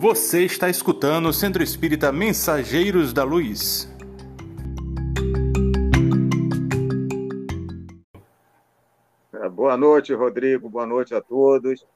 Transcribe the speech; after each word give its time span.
Você 0.00 0.46
está 0.46 0.70
escutando 0.70 1.28
o 1.28 1.32
Centro 1.32 1.62
Espírita 1.62 2.10
Mensageiros 2.10 3.12
da 3.12 3.22
Luz. 3.22 3.86
É, 9.34 9.46
boa 9.50 9.76
noite, 9.76 10.14
Rodrigo. 10.14 10.70
Boa 10.70 10.86
noite 10.86 11.14
a 11.14 11.20
todos. 11.20 11.86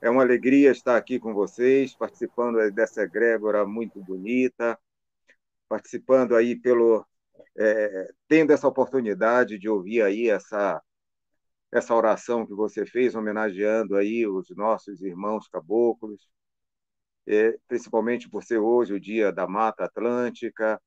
É 0.00 0.10
uma 0.10 0.22
alegria 0.22 0.72
estar 0.72 0.96
aqui 0.96 1.20
com 1.20 1.32
vocês, 1.32 1.94
participando 1.94 2.68
dessa 2.72 3.02
egrégora 3.02 3.64
muito 3.64 4.02
bonita, 4.02 4.76
participando 5.68 6.34
aí 6.34 6.56
pelo 6.56 7.06
é, 7.56 8.10
tendo 8.26 8.52
essa 8.52 8.66
oportunidade 8.66 9.56
de 9.56 9.68
ouvir 9.68 10.02
aí 10.02 10.28
essa 10.28 10.82
essa 11.70 11.94
oração 11.94 12.44
que 12.44 12.54
você 12.54 12.84
fez, 12.84 13.14
homenageando 13.14 13.94
aí 13.94 14.26
os 14.26 14.50
nossos 14.50 15.00
irmãos 15.00 15.46
caboclos, 15.46 16.28
é, 17.26 17.56
principalmente 17.68 18.28
por 18.28 18.42
ser 18.44 18.58
hoje 18.58 18.94
o 18.94 19.00
dia 19.00 19.32
da 19.32 19.46
Mata 19.46 19.84
Atlântica, 19.84 20.80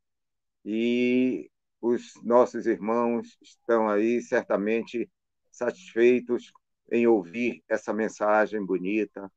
e 0.65 1.49
os 1.81 2.13
nossos 2.23 2.65
irmãos 2.65 3.37
estão 3.41 3.89
aí 3.89 4.21
certamente 4.21 5.09
satisfeitos 5.51 6.51
em 6.91 7.07
ouvir 7.07 7.63
essa 7.67 7.93
mensagem 7.93 8.65
bonita. 8.65 9.31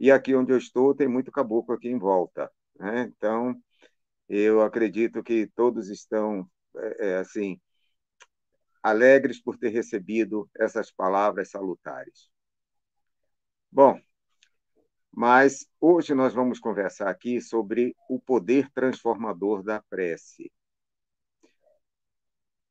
E 0.00 0.10
aqui 0.10 0.34
onde 0.34 0.52
eu 0.52 0.58
estou 0.58 0.94
tem 0.94 1.08
muito 1.08 1.32
caboclo 1.32 1.74
aqui 1.74 1.88
em 1.88 1.98
volta, 1.98 2.50
né? 2.78 3.02
Então 3.16 3.54
eu 4.28 4.62
acredito 4.62 5.22
que 5.22 5.46
todos 5.54 5.88
estão 5.90 6.48
é, 6.76 7.10
é 7.10 7.16
assim 7.18 7.60
alegres 8.82 9.40
por 9.42 9.58
ter 9.58 9.70
recebido 9.70 10.48
essas 10.56 10.90
palavras 10.92 11.50
salutares. 11.50 12.30
Bom, 13.70 14.00
mas 15.16 15.66
hoje 15.80 16.14
nós 16.14 16.34
vamos 16.34 16.60
conversar 16.60 17.08
aqui 17.08 17.40
sobre 17.40 17.96
o 18.06 18.20
poder 18.20 18.70
transformador 18.72 19.62
da 19.62 19.82
prece. 19.88 20.52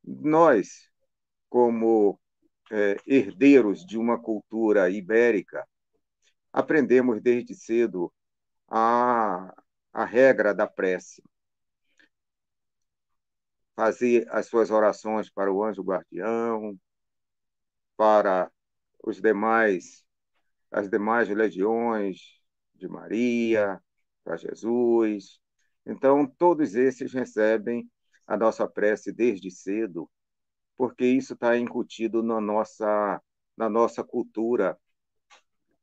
Nós, 0.04 0.88
como 1.50 2.20
é, 2.72 2.98
herdeiros 3.08 3.84
de 3.84 3.98
uma 3.98 4.22
cultura 4.22 4.92
ibérica, 4.92 5.68
aprendemos 6.54 7.20
desde 7.20 7.56
cedo 7.56 8.14
a, 8.68 9.52
a 9.92 10.06
regra 10.06 10.54
da 10.54 10.68
prece 10.68 11.24
fazer 13.76 14.28
as 14.30 14.46
suas 14.46 14.70
orações 14.70 15.32
para 15.32 15.52
o 15.52 15.64
anjo 15.64 15.82
guardião, 15.82 16.80
para 17.98 18.52
os 19.04 19.20
demais, 19.20 20.06
as 20.76 20.90
demais 20.90 21.30
legiões 21.30 22.42
de 22.74 22.86
Maria, 22.86 23.82
para 24.26 24.36
Jesus. 24.36 25.40
Então, 25.86 26.28
todos 26.28 26.76
esses 26.76 27.14
recebem 27.14 27.90
a 28.28 28.36
nossa 28.36 28.68
prece 28.68 29.14
desde 29.14 29.50
cedo, 29.50 30.12
porque 30.76 31.06
isso 31.06 31.34
está 31.34 31.58
incutido 31.58 32.22
na 32.22 32.42
nossa, 32.42 33.22
na 33.56 33.70
nossa 33.70 34.04
cultura, 34.04 34.78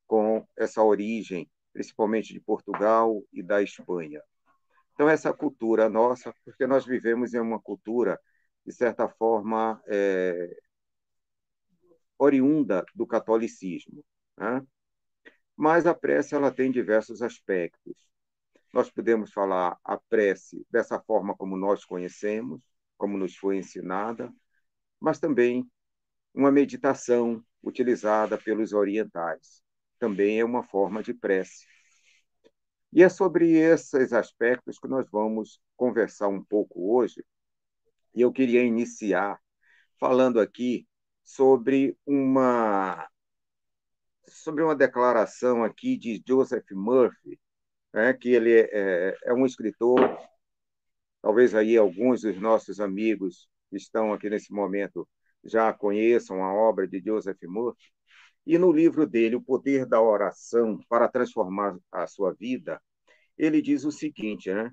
com 0.07 0.47
essa 0.55 0.83
origem, 0.83 1.51
principalmente 1.73 2.35
de 2.35 2.41
Portugal 2.41 3.25
e 3.33 3.43
da 3.43 3.63
Espanha. 3.63 4.21
Então, 4.93 5.09
essa 5.09 5.33
cultura 5.33 5.89
nossa, 5.89 6.35
porque 6.45 6.67
nós 6.67 6.85
vivemos 6.85 7.33
em 7.33 7.41
uma 7.41 7.59
cultura, 7.59 8.21
de 8.67 8.73
certa 8.75 9.09
forma, 9.09 9.83
é, 9.87 10.55
oriunda 12.19 12.85
do 12.95 13.07
catolicismo. 13.07 14.05
Né? 14.37 14.63
Mas 15.63 15.87
a 15.87 15.95
prece 15.95 16.35
ela 16.35 16.51
tem 16.51 16.73
diversos 16.73 17.23
aspectos. 17.23 17.95
Nós 18.73 18.91
podemos 18.91 19.33
falar 19.33 19.79
a 19.85 19.97
prece 19.97 20.67
dessa 20.69 20.99
forma 20.99 21.37
como 21.37 21.57
nós 21.57 21.85
conhecemos, 21.85 22.61
como 22.99 23.17
nos 23.17 23.37
foi 23.37 23.59
ensinada, 23.59 24.35
mas 24.99 25.21
também 25.21 25.65
uma 26.35 26.51
meditação 26.51 27.41
utilizada 27.63 28.37
pelos 28.37 28.73
orientais. 28.73 29.63
Também 30.01 30.41
é 30.41 30.45
uma 30.45 30.65
forma 30.65 31.01
de 31.01 31.15
prece. 31.15 31.65
E 32.93 33.01
é 33.01 33.09
sobre 33.09 33.53
esses 33.53 34.13
aspectos 34.13 34.81
que 34.81 34.89
nós 34.89 35.09
vamos 35.13 35.61
conversar 35.77 36.27
um 36.27 36.43
pouco 36.43 36.93
hoje. 36.93 37.25
E 38.13 38.21
eu 38.21 38.33
queria 38.33 38.65
iniciar 38.65 39.41
falando 39.97 40.41
aqui 40.41 40.89
sobre 41.23 41.97
uma 42.05 43.09
sobre 44.33 44.63
uma 44.63 44.75
declaração 44.75 45.65
aqui 45.65 45.97
de 45.97 46.23
Joseph 46.27 46.71
Murphy, 46.73 47.39
né, 47.93 48.13
que 48.15 48.31
ele 48.31 48.53
é, 48.53 48.69
é, 48.73 49.17
é 49.27 49.35
um 49.35 49.47
escritor, 49.47 50.01
talvez 51.21 51.55
aí 51.55 51.77
alguns 51.77 52.23
dos 52.23 52.41
nossos 52.41 52.81
amigos 52.81 53.49
que 53.71 53.77
estão 53.77 54.13
aqui 54.13 54.31
nesse 54.31 54.53
momento 54.53 55.09
já 55.45 55.73
conheçam 55.73 56.43
a 56.43 56.53
obra 56.53 56.87
de 56.87 57.03
Joseph 57.05 57.43
Murphy, 57.45 57.93
e 58.47 58.59
no 58.59 58.73
livro 58.73 59.07
dele, 59.07 59.37
O 59.37 59.43
Poder 59.43 59.87
da 59.87 60.01
Oração 60.01 60.79
para 60.89 61.09
Transformar 61.09 61.77
a 61.93 62.07
Sua 62.07 62.35
Vida, 62.35 62.81
ele 63.39 63.63
diz 63.63 63.85
o 63.85 63.93
seguinte, 63.93 64.53
né? 64.53 64.71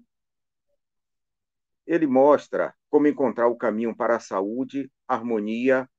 Ele 1.86 2.08
mostra 2.08 2.74
como 2.90 3.08
encontrar 3.08 3.48
o 3.48 3.56
caminho 3.56 3.96
para 3.96 4.16
a 4.16 4.20
saúde, 4.20 4.92
harmonia, 5.08 5.90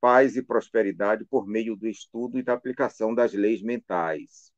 paz 0.00 0.36
e 0.36 0.42
prosperidade 0.42 1.24
por 1.24 1.46
meio 1.46 1.76
do 1.76 1.86
estudo 1.86 2.38
e 2.38 2.42
da 2.42 2.52
aplicação 2.52 3.14
das 3.14 3.32
leis 3.32 3.62
mentais. 3.62 4.52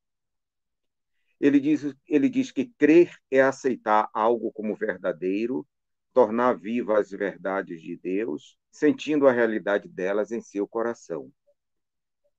Ele 1.40 1.58
diz, 1.58 1.94
ele 2.06 2.28
diz 2.28 2.50
que 2.52 2.66
crer 2.66 3.16
é 3.30 3.40
aceitar 3.40 4.10
algo 4.12 4.52
como 4.52 4.76
verdadeiro, 4.76 5.66
tornar 6.12 6.52
viva 6.52 6.98
as 6.98 7.10
verdades 7.10 7.80
de 7.80 7.96
Deus, 7.96 8.58
sentindo 8.70 9.26
a 9.26 9.32
realidade 9.32 9.88
delas 9.88 10.32
em 10.32 10.40
seu 10.40 10.68
coração. 10.68 11.32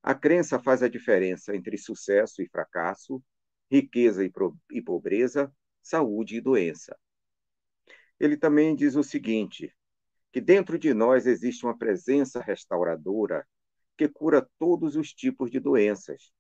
A 0.04 0.14
crença 0.14 0.60
faz 0.60 0.84
a 0.84 0.88
diferença 0.88 1.56
entre 1.56 1.78
sucesso 1.78 2.42
e 2.42 2.48
fracasso, 2.48 3.24
riqueza 3.70 4.24
e 4.24 4.82
pobreza, 4.82 5.52
saúde 5.82 6.38
e 6.38 6.42
doença. 6.42 6.98
Ele 8.20 8.38
também 8.38 8.76
diz 8.76 8.96
o 8.96 9.04
seguinte: 9.04 9.74
que 10.32 10.40
dentro 10.40 10.80
de 10.80 10.94
nós 10.94 11.28
existe 11.28 11.66
uma 11.66 11.78
presença 11.78 12.42
restauradora 12.42 13.46
que 13.98 14.08
cura 14.08 14.48
todos 14.58 14.96
os 14.96 15.14
tipos 15.14 15.52
de 15.52 15.60
doenças. 15.60 16.32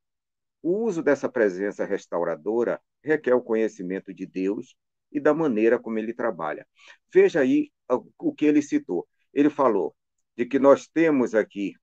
O 0.62 0.84
uso 0.86 1.04
dessa 1.04 1.30
presença 1.30 1.86
restauradora 1.86 2.82
requer 3.04 3.34
o 3.34 3.42
conhecimento 3.42 4.14
de 4.14 4.26
Deus 4.26 4.76
e 5.12 5.20
da 5.20 5.34
maneira 5.34 5.78
como 5.80 6.00
ele 6.00 6.14
trabalha. 6.14 6.66
Veja 7.14 7.42
aí 7.42 7.72
o 8.18 8.34
que 8.34 8.46
ele 8.46 8.62
citou. 8.62 9.08
Ele 9.34 9.50
falou 9.50 9.96
de 10.38 10.46
que 10.46 10.58
nós 10.58 10.88
temos 10.88 11.36
aqui 11.36 11.74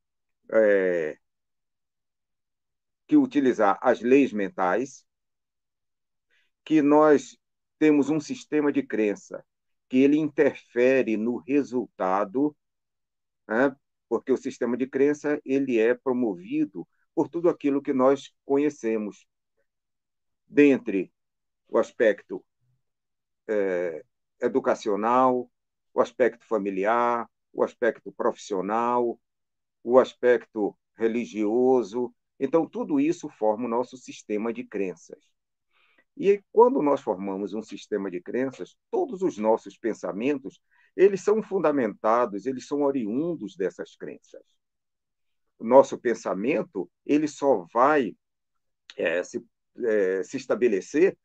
é, 0.51 1.17
que 3.07 3.17
utilizar 3.17 3.79
as 3.83 4.01
leis 4.01 4.33
mentais, 4.33 5.05
que 6.65 6.81
nós 6.81 7.37
temos 7.79 8.09
um 8.11 8.21
sistema 8.21 8.73
de 8.73 8.83
crença 8.83 9.45
que 9.89 9.99
ele 9.99 10.19
interfere 10.19 11.17
no 11.17 11.39
resultado, 11.39 12.57
né? 13.47 13.75
porque 14.09 14.33
o 14.33 14.37
sistema 14.37 14.77
de 14.77 14.87
crença 14.87 15.41
ele 15.45 15.79
é 15.79 15.95
promovido 15.95 16.87
por 17.15 17.29
tudo 17.29 17.49
aquilo 17.49 17.83
que 17.83 17.93
nós 17.93 18.33
conhecemos, 18.45 19.27
dentre 20.47 21.13
o 21.69 21.79
aspecto 21.79 22.45
é, 23.47 24.05
educacional, 24.41 25.51
o 25.93 26.01
aspecto 26.01 26.47
familiar, 26.47 27.29
o 27.53 27.63
aspecto 27.63 28.13
profissional, 28.13 29.19
o 29.83 29.99
aspecto 29.99 30.77
religioso, 30.97 32.15
então, 32.39 32.69
tudo 32.69 33.01
isso 33.01 33.29
forma 33.29 33.65
o 33.65 33.69
nosso 33.69 33.97
sistema 33.97 34.53
de 34.53 34.65
crenças. 34.65 35.19
E 36.19 36.43
quando 36.51 36.83
nós 36.83 37.01
formamos 37.01 37.55
um 37.55 37.63
sistema 37.63 38.11
de 38.11 38.21
crenças, 38.21 38.77
todos 38.91 39.23
os 39.23 39.39
nossos 39.39 39.79
pensamentos, 39.79 40.61
eles 40.97 41.21
são 41.21 41.41
fundamentados, 41.41 42.45
eles 42.45 42.67
são 42.67 42.83
oriundos 42.83 43.55
dessas 43.55 43.95
crenças. 43.95 44.43
O 45.61 45.65
nosso 45.65 45.97
pensamento, 45.97 46.91
ele 47.07 47.29
só 47.29 47.65
vai 47.73 48.17
é, 48.97 49.23
se, 49.23 49.45
é, 49.85 50.25
se 50.25 50.37
estabelecer 50.37 51.17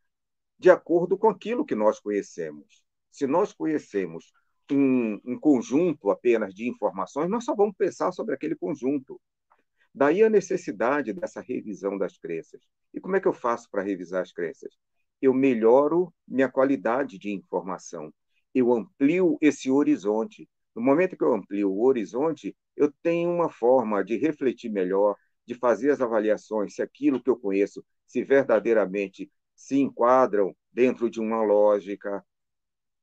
de 0.60 0.69
acordo 0.69 1.18
com 1.18 1.28
aquilo 1.28 1.66
que 1.66 1.74
nós 1.74 2.00
conhecemos. 2.00 2.84
Se 3.12 3.25
nós 3.25 3.51
conhecemos 3.51 4.31
um, 4.72 5.19
um 5.25 5.39
conjunto 5.39 6.12
apenas 6.12 6.54
de 6.54 6.69
informações, 6.69 7.30
nós 7.30 7.44
só 7.44 7.56
vamos 7.56 7.75
pensar 7.75 8.12
sobre 8.12 8.36
aquele 8.36 8.56
conjunto. 8.56 9.19
Daí 9.94 10.24
a 10.24 10.30
necessidade 10.30 11.13
dessa 11.13 11.42
revisão 11.42 11.98
das 11.98 12.18
crenças. 12.18 12.62
E 12.94 13.00
como 13.00 13.16
é 13.16 13.19
que 13.19 13.28
eu 13.28 13.34
faço 13.34 13.69
para 13.69 13.84
revisar 13.84 14.22
as 14.22 14.31
crenças? 14.31 14.75
Eu 15.22 15.34
melhoro 15.34 16.13
minha 16.28 16.50
qualidade 16.50 17.18
de 17.19 17.31
informação. 17.31 18.12
Eu 18.54 18.74
amplio 18.74 19.38
esse 19.42 19.69
horizonte. 19.69 20.50
No 20.75 20.81
momento 20.81 21.16
que 21.16 21.24
eu 21.24 21.34
amplio 21.34 21.72
o 21.72 21.84
horizonte, 21.86 22.56
eu 22.75 22.92
tenho 23.04 23.30
uma 23.31 23.50
forma 23.50 24.04
de 24.04 24.18
refletir 24.18 24.69
melhor, 24.69 25.16
de 25.45 25.54
fazer 25.54 25.92
as 25.92 26.01
avaliações 26.01 26.75
se 26.75 26.81
aquilo 26.81 27.22
que 27.22 27.30
eu 27.30 27.38
conheço, 27.38 27.86
se 28.07 28.24
verdadeiramente 28.24 29.31
se 29.56 29.78
enquadram 29.80 30.56
dentro 30.72 31.10
de 31.10 31.19
uma 31.19 31.44
lógica. 31.44 32.25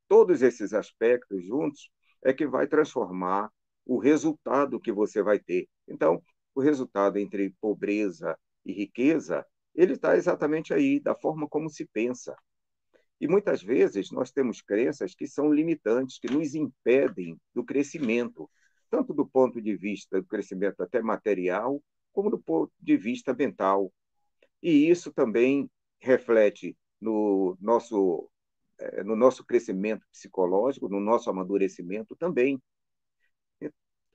Todos 0.09 0.43
esses 0.43 0.73
aspectos 0.75 1.45
juntos 1.45 1.91
é 2.25 2.33
que 2.33 2.47
vai 2.47 2.67
transformar 2.67 3.51
o 3.87 3.99
resultado 3.99 4.81
que 4.81 4.93
você 4.93 5.23
vai 5.23 5.39
ter. 5.39 5.69
Então, 5.89 6.23
o 6.55 6.61
resultado 6.61 7.19
entre 7.19 7.55
pobreza 7.61 8.39
e 8.65 8.73
riqueza, 8.73 9.47
ele 9.75 9.95
está 9.95 10.17
exatamente 10.17 10.75
aí, 10.75 11.01
da 11.01 11.15
forma 11.15 11.49
como 11.49 11.69
se 11.71 11.87
pensa. 11.87 12.37
E 13.21 13.29
muitas 13.29 13.63
vezes 13.63 14.11
nós 14.11 14.31
temos 14.31 14.63
crenças 14.63 15.15
que 15.15 15.27
são 15.27 15.53
limitantes, 15.53 16.19
que 16.19 16.33
nos 16.33 16.55
impedem 16.55 17.39
do 17.55 17.65
crescimento, 17.65 18.51
tanto 18.91 19.13
do 19.13 19.27
ponto 19.27 19.61
de 19.61 19.77
vista 19.77 20.21
do 20.21 20.27
crescimento 20.27 20.83
até 20.83 21.03
material, 21.03 21.83
como 22.13 22.31
do 22.31 22.39
ponto 22.39 22.73
de 22.81 22.97
vista 22.97 23.35
mental. 23.35 23.93
E 24.63 24.89
isso 24.91 25.13
também 25.13 25.71
reflete 26.01 26.77
no 27.01 27.57
nosso 27.61 28.31
eh, 28.81 29.05
no 29.05 29.15
nosso 29.15 29.45
crescimento 29.45 30.07
psicológico, 30.11 30.89
no 30.89 31.01
nosso 31.01 31.29
amadurecimento 31.29 32.17
também. 32.17 32.61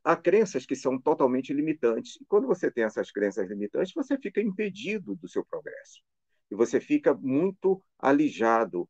Há 0.05 0.15
crenças 0.15 0.67
que 0.67 0.75
são 0.75 1.01
totalmente 1.01 1.51
limitantes. 1.51 2.17
E 2.21 2.25
quando 2.25 2.45
você 2.45 2.69
tem 2.69 2.83
essas 2.83 3.11
crenças 3.11 3.49
limitantes, 3.49 3.91
você 3.91 4.15
fica 4.19 4.39
impedido 4.39 5.15
do 5.15 5.27
seu 5.27 5.43
progresso. 5.43 5.99
E 6.51 6.55
você 6.55 6.79
fica 6.79 7.11
muito 7.15 7.83
alijado. 7.97 8.87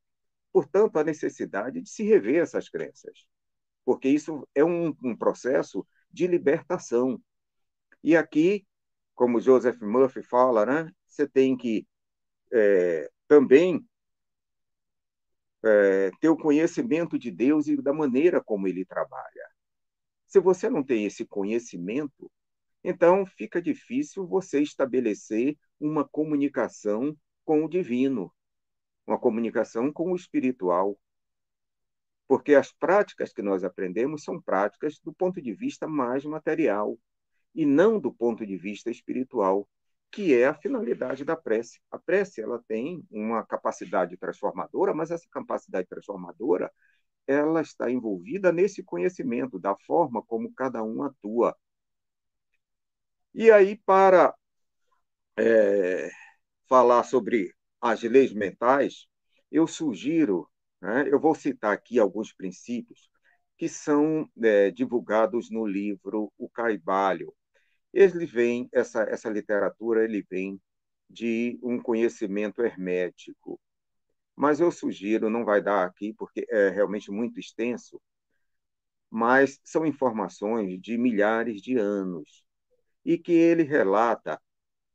Portanto, 0.52 0.98
a 0.98 1.06
necessidade 1.06 1.82
de 1.82 1.90
se 1.90 2.04
rever 2.04 2.44
essas 2.44 2.68
crenças. 2.68 3.26
Porque 3.86 4.10
isso 4.10 4.46
é 4.54 4.66
um, 4.66 4.94
um 5.02 5.16
processo 5.16 5.88
de 6.12 6.28
libertação. 6.28 7.18
E 8.04 8.18
aqui, 8.18 8.68
como 9.14 9.40
Joseph 9.40 9.80
Murphy 9.82 10.22
fala, 10.22 10.66
né, 10.66 10.92
você 11.08 11.26
tem 11.26 11.56
que 11.56 11.88
é, 12.52 13.10
também 13.26 13.82
é, 15.64 16.12
ter 16.20 16.28
o 16.28 16.36
conhecimento 16.36 17.18
de 17.18 17.32
Deus 17.32 17.68
e 17.68 17.82
da 17.82 17.94
maneira 17.94 18.44
como 18.44 18.68
ele 18.68 18.84
trabalha. 18.84 19.55
Se 20.36 20.40
você 20.42 20.70
não 20.70 20.84
tem 20.84 21.06
esse 21.06 21.26
conhecimento, 21.26 22.30
então 22.84 23.26
fica 23.26 23.62
difícil 23.62 24.28
você 24.28 24.62
estabelecer 24.62 25.58
uma 25.80 26.06
comunicação 26.06 27.16
com 27.46 27.64
o 27.64 27.70
divino, 27.70 28.30
uma 29.08 29.18
comunicação 29.18 29.94
com 29.94 30.12
o 30.12 30.16
espiritual. 30.18 31.00
Porque 32.28 32.54
as 32.54 32.70
práticas 32.70 33.32
que 33.32 33.42
nós 33.42 33.64
aprendemos 33.64 34.26
são 34.26 34.42
práticas 34.42 35.00
do 35.00 35.14
ponto 35.14 35.42
de 35.42 35.54
vista 35.54 35.88
mais 35.88 36.26
material 36.26 37.00
e 37.54 37.66
não 37.66 37.98
do 37.98 38.14
ponto 38.14 38.46
de 38.46 38.58
vista 38.58 38.92
espiritual 38.92 39.66
que 40.12 40.34
é 40.34 40.48
a 40.48 40.54
finalidade 40.54 41.24
da 41.24 41.38
prece. 41.38 41.80
A 41.90 41.98
prece 41.98 42.42
ela 42.42 42.62
tem 42.68 43.06
uma 43.10 43.46
capacidade 43.46 44.18
transformadora, 44.18 44.94
mas 44.94 45.12
essa 45.12 45.30
capacidade 45.32 45.88
transformadora 45.88 46.70
ela 47.28 47.62
está 47.62 47.90
envolvida 47.92 48.52
nesse 48.52 48.84
conhecimento 48.84 49.60
da 49.60 49.76
forma 49.86 50.24
como 50.24 50.54
cada 50.54 50.84
um 50.84 51.04
atua. 51.04 51.56
E 53.34 53.52
aí, 53.52 53.76
para 53.86 54.34
é, 55.38 56.10
falar 56.70 57.04
sobre 57.04 57.54
as 57.82 58.02
leis 58.04 58.34
mentais, 58.34 59.08
eu 59.52 59.68
sugiro, 59.68 60.50
né, 60.82 61.06
eu 61.10 61.20
vou 61.20 61.36
citar 61.36 61.74
aqui 61.74 62.00
alguns 62.00 62.34
princípios 62.34 63.10
que 63.58 63.70
são 63.70 64.30
é, 64.44 64.72
divulgados 64.72 65.50
no 65.52 65.66
livro 65.66 66.32
O 66.38 66.50
Caibalho, 66.50 67.34
ele 67.94 68.26
vem, 68.26 68.70
essa, 68.74 69.04
essa 69.04 69.30
literatura, 69.30 70.04
ele 70.04 70.26
vem 70.30 70.62
de 71.10 71.60
um 71.64 71.82
conhecimento 71.82 72.62
hermético. 72.62 73.60
Mas 74.36 74.60
eu 74.60 74.72
sugiro, 74.72 75.30
não 75.30 75.46
vai 75.46 75.62
dar 75.62 75.86
aqui, 75.86 76.14
porque 76.14 76.46
é 76.50 76.70
realmente 76.70 77.12
muito 77.12 77.40
extenso, 77.40 78.02
mas 79.10 79.60
são 79.64 79.86
informações 79.86 80.80
de 80.82 80.98
milhares 80.98 81.62
de 81.62 81.78
anos, 81.78 82.44
e 83.06 83.18
que 83.18 83.32
ele 83.32 83.64
relata 83.64 84.42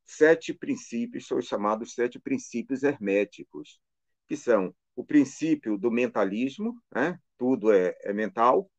sete 0.05 0.53
princípios, 0.53 1.27
são 1.27 1.41
chamados 1.41 1.95
sete 1.95 2.19
princípios 2.19 2.83
herméticos, 2.83 3.81
que 4.27 4.37
são 4.37 4.75
o 4.97 5.05
princípio 5.05 5.79
do 5.79 5.91
mentalismo, 5.91 6.81
né? 6.95 7.19
tudo 7.39 7.73
é, 7.73 7.97
é 8.03 8.13
mental. 8.13 8.71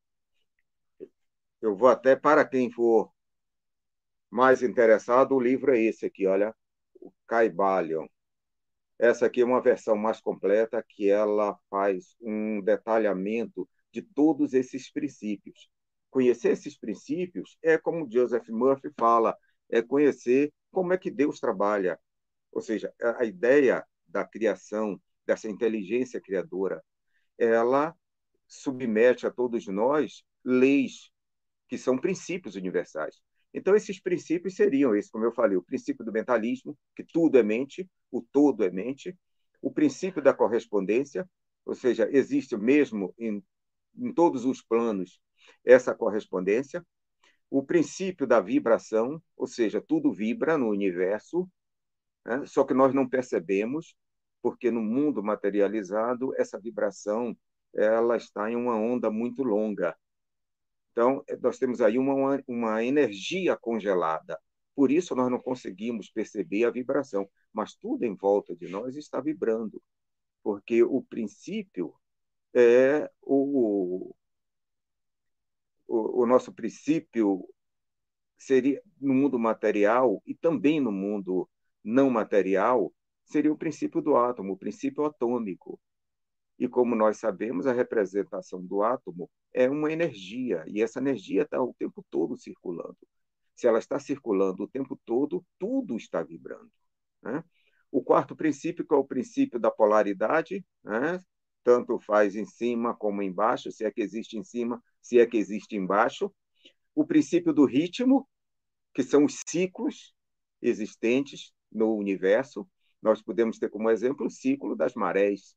Eu 1.61 1.75
vou 1.75 1.87
até, 1.87 2.15
para 2.15 2.45
quem 2.45 2.71
for 2.71 3.11
mais 4.29 4.61
interessado, 4.63 5.35
o 5.35 5.39
livro 5.39 5.73
é 5.73 5.79
esse 5.81 6.05
aqui, 6.05 6.25
olha, 6.27 6.55
o 6.99 7.11
Caibalion. 7.27 8.07
Essa 9.01 9.25
aqui 9.25 9.41
é 9.41 9.45
uma 9.45 9.59
versão 9.59 9.97
mais 9.97 10.21
completa 10.21 10.85
que 10.87 11.09
ela 11.09 11.57
faz 11.71 12.15
um 12.21 12.61
detalhamento 12.61 13.67
de 13.91 14.03
todos 14.03 14.53
esses 14.53 14.91
princípios. 14.91 15.71
Conhecer 16.11 16.51
esses 16.51 16.77
princípios 16.77 17.57
é 17.63 17.79
como 17.79 18.07
Joseph 18.07 18.47
Murphy 18.49 18.91
fala, 18.99 19.35
é 19.71 19.81
conhecer 19.81 20.53
como 20.69 20.93
é 20.93 20.99
que 20.99 21.09
Deus 21.09 21.39
trabalha. 21.39 21.99
Ou 22.51 22.61
seja, 22.61 22.93
a 23.17 23.25
ideia 23.25 23.83
da 24.07 24.23
criação, 24.23 25.01
dessa 25.25 25.49
inteligência 25.49 26.21
criadora, 26.21 26.79
ela 27.39 27.95
submete 28.47 29.25
a 29.25 29.31
todos 29.31 29.65
nós 29.65 30.23
leis 30.45 31.09
que 31.67 31.75
são 31.75 31.97
princípios 31.97 32.55
universais. 32.55 33.19
Então, 33.51 33.75
esses 33.75 33.99
princípios 33.99 34.55
seriam 34.55 34.95
esse, 34.95 35.09
como 35.09 35.25
eu 35.25 35.31
falei, 35.31 35.57
o 35.57 35.63
princípio 35.63 36.05
do 36.05 36.11
mentalismo, 36.11 36.77
que 36.95 37.03
tudo 37.03 37.39
é 37.39 37.41
mente, 37.41 37.89
o 38.11 38.21
todo 38.21 38.63
é 38.63 38.69
mente, 38.69 39.17
o 39.61 39.71
princípio 39.71 40.21
da 40.21 40.33
correspondência, 40.33 41.29
ou 41.65 41.75
seja, 41.75 42.09
existe 42.11 42.57
mesmo 42.57 43.13
em, 43.17 43.43
em 43.97 44.13
todos 44.13 44.45
os 44.45 44.61
planos 44.61 45.19
essa 45.63 45.93
correspondência, 45.95 46.85
o 47.49 47.63
princípio 47.63 48.25
da 48.25 48.39
vibração, 48.39 49.21
ou 49.35 49.47
seja, 49.47 49.81
tudo 49.81 50.11
vibra 50.11 50.57
no 50.57 50.69
universo, 50.69 51.49
né? 52.25 52.45
só 52.45 52.63
que 52.63 52.73
nós 52.73 52.93
não 52.93 53.07
percebemos, 53.07 53.95
porque 54.41 54.71
no 54.71 54.81
mundo 54.81 55.23
materializado 55.23 56.33
essa 56.37 56.59
vibração 56.59 57.37
ela 57.73 58.17
está 58.17 58.51
em 58.51 58.55
uma 58.55 58.75
onda 58.75 59.09
muito 59.09 59.43
longa, 59.43 59.95
então, 60.91 61.23
nós 61.41 61.57
temos 61.57 61.81
aí 61.81 61.97
uma, 61.97 62.41
uma 62.47 62.83
energia 62.83 63.55
congelada. 63.57 64.37
Por 64.75 64.91
isso, 64.91 65.15
nós 65.15 65.29
não 65.29 65.39
conseguimos 65.39 66.09
perceber 66.09 66.65
a 66.65 66.71
vibração. 66.71 67.29
Mas 67.53 67.75
tudo 67.75 68.03
em 68.03 68.15
volta 68.15 68.55
de 68.55 68.67
nós 68.69 68.95
está 68.95 69.19
vibrando, 69.19 69.81
porque 70.43 70.83
o 70.83 71.01
princípio 71.01 71.93
é 72.53 73.09
o, 73.21 74.13
o, 75.87 76.23
o 76.23 76.25
nosso 76.25 76.53
princípio 76.53 77.47
seria 78.37 78.81
no 78.99 79.13
mundo 79.13 79.37
material 79.37 80.21
e 80.25 80.33
também 80.33 80.79
no 80.79 80.91
mundo 80.91 81.47
não 81.83 82.09
material 82.09 82.93
seria 83.25 83.51
o 83.51 83.57
princípio 83.57 84.01
do 84.01 84.15
átomo, 84.15 84.53
o 84.53 84.57
princípio 84.57 85.05
atômico. 85.05 85.79
E 86.59 86.67
como 86.67 86.95
nós 86.95 87.17
sabemos, 87.17 87.65
a 87.65 87.73
representação 87.73 88.63
do 88.63 88.83
átomo 88.83 89.29
é 89.53 89.69
uma 89.69 89.91
energia, 89.91 90.63
e 90.67 90.81
essa 90.81 90.99
energia 90.99 91.43
está 91.43 91.61
o 91.61 91.73
tempo 91.73 92.05
todo 92.09 92.37
circulando. 92.37 92.97
Se 93.61 93.67
ela 93.67 93.77
está 93.77 93.99
circulando 93.99 94.63
o 94.63 94.67
tempo 94.67 94.99
todo, 95.05 95.45
tudo 95.59 95.95
está 95.95 96.23
vibrando. 96.23 96.71
Né? 97.21 97.43
O 97.91 98.03
quarto 98.03 98.35
princípio, 98.35 98.83
que 98.83 98.91
é 98.91 98.97
o 98.97 99.05
princípio 99.05 99.59
da 99.59 99.69
polaridade, 99.69 100.65
né? 100.83 101.23
tanto 101.63 101.99
faz 101.99 102.35
em 102.35 102.43
cima 102.43 102.95
como 102.95 103.21
embaixo, 103.21 103.71
se 103.71 103.85
é 103.85 103.91
que 103.91 104.01
existe 104.01 104.35
em 104.35 104.43
cima, 104.43 104.83
se 104.99 105.19
é 105.19 105.27
que 105.27 105.37
existe 105.37 105.75
embaixo. 105.75 106.33
O 106.95 107.05
princípio 107.05 107.53
do 107.53 107.63
ritmo, 107.63 108.27
que 108.95 109.03
são 109.03 109.25
os 109.25 109.39
ciclos 109.45 110.11
existentes 110.59 111.53
no 111.71 111.95
universo. 111.95 112.67
Nós 112.99 113.21
podemos 113.21 113.59
ter 113.59 113.69
como 113.69 113.91
exemplo 113.91 114.25
o 114.25 114.31
ciclo 114.31 114.75
das 114.75 114.95
marés, 114.95 115.55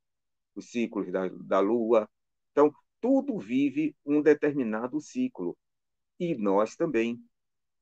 os 0.55 0.71
ciclos 0.71 1.11
da, 1.11 1.27
da 1.29 1.59
Lua. 1.59 2.07
Então, 2.53 2.71
tudo 3.01 3.39
vive 3.39 3.97
um 4.05 4.21
determinado 4.21 5.01
ciclo. 5.01 5.57
E 6.21 6.35
nós 6.35 6.77
também. 6.77 7.19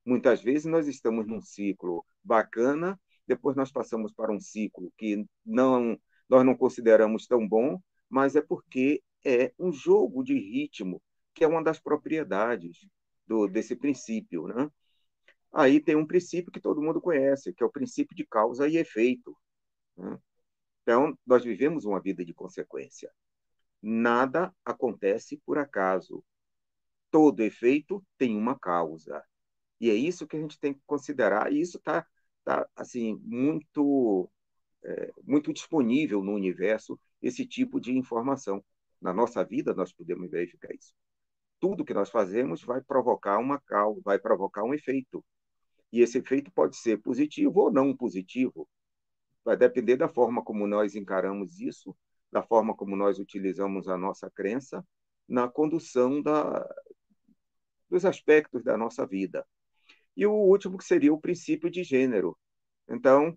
Muitas 0.04 0.42
vezes 0.42 0.64
nós 0.64 0.88
estamos 0.88 1.26
num 1.26 1.40
ciclo 1.40 2.04
bacana, 2.22 3.00
depois 3.26 3.56
nós 3.56 3.70
passamos 3.70 4.12
para 4.12 4.32
um 4.32 4.40
ciclo 4.40 4.92
que 4.96 5.24
não 5.44 5.98
nós 6.28 6.46
não 6.46 6.56
consideramos 6.56 7.26
tão 7.26 7.46
bom, 7.46 7.78
mas 8.08 8.34
é 8.36 8.40
porque 8.40 9.02
é 9.24 9.52
um 9.58 9.70
jogo 9.70 10.22
de 10.22 10.34
ritmo, 10.34 11.02
que 11.34 11.44
é 11.44 11.46
uma 11.46 11.62
das 11.62 11.78
propriedades 11.78 12.88
do, 13.26 13.46
desse 13.46 13.76
princípio. 13.76 14.46
Né? 14.46 14.70
Aí 15.52 15.78
tem 15.78 15.94
um 15.94 16.06
princípio 16.06 16.50
que 16.50 16.60
todo 16.60 16.80
mundo 16.82 17.02
conhece, 17.02 17.52
que 17.52 17.62
é 17.62 17.66
o 17.66 17.70
princípio 17.70 18.16
de 18.16 18.26
causa 18.26 18.66
e 18.66 18.78
efeito. 18.78 19.36
Né? 19.96 20.18
Então, 20.82 21.16
nós 21.26 21.44
vivemos 21.44 21.84
uma 21.84 22.00
vida 22.00 22.24
de 22.24 22.32
consequência. 22.32 23.10
Nada 23.82 24.54
acontece 24.64 25.40
por 25.44 25.58
acaso. 25.58 26.24
Todo 27.10 27.42
efeito 27.42 28.02
tem 28.16 28.36
uma 28.36 28.58
causa. 28.58 29.22
E 29.82 29.90
é 29.90 29.94
isso 29.94 30.28
que 30.28 30.36
a 30.36 30.40
gente 30.40 30.60
tem 30.60 30.72
que 30.72 30.80
considerar. 30.86 31.52
E 31.52 31.60
isso 31.60 31.76
está 31.76 32.06
tá, 32.44 32.68
assim, 32.76 33.20
muito 33.24 34.30
é, 34.84 35.12
muito 35.24 35.52
disponível 35.52 36.22
no 36.22 36.32
universo 36.32 36.98
esse 37.20 37.44
tipo 37.44 37.80
de 37.80 37.92
informação. 37.92 38.64
Na 39.00 39.12
nossa 39.12 39.44
vida, 39.44 39.74
nós 39.74 39.92
podemos 39.92 40.30
verificar 40.30 40.72
isso. 40.72 40.94
Tudo 41.60 41.84
que 41.84 41.92
nós 41.92 42.10
fazemos 42.10 42.62
vai 42.62 42.80
provocar 42.80 43.38
uma 43.38 43.60
causa, 43.60 44.00
vai 44.04 44.20
provocar 44.20 44.62
um 44.62 44.72
efeito. 44.72 45.24
E 45.92 46.00
esse 46.00 46.18
efeito 46.18 46.52
pode 46.52 46.76
ser 46.76 47.02
positivo 47.02 47.60
ou 47.60 47.72
não 47.72 47.96
positivo. 47.96 48.68
Vai 49.44 49.56
depender 49.56 49.96
da 49.96 50.08
forma 50.08 50.44
como 50.44 50.64
nós 50.68 50.94
encaramos 50.94 51.60
isso, 51.60 51.96
da 52.30 52.40
forma 52.40 52.72
como 52.74 52.94
nós 52.94 53.18
utilizamos 53.18 53.88
a 53.88 53.98
nossa 53.98 54.30
crença 54.30 54.86
na 55.28 55.48
condução 55.48 56.22
da, 56.22 56.68
dos 57.90 58.04
aspectos 58.04 58.62
da 58.62 58.76
nossa 58.76 59.04
vida. 59.04 59.44
E 60.16 60.26
o 60.26 60.32
último 60.32 60.78
que 60.78 60.84
seria 60.84 61.12
o 61.12 61.20
princípio 61.20 61.70
de 61.70 61.82
gênero. 61.82 62.36
Então, 62.88 63.36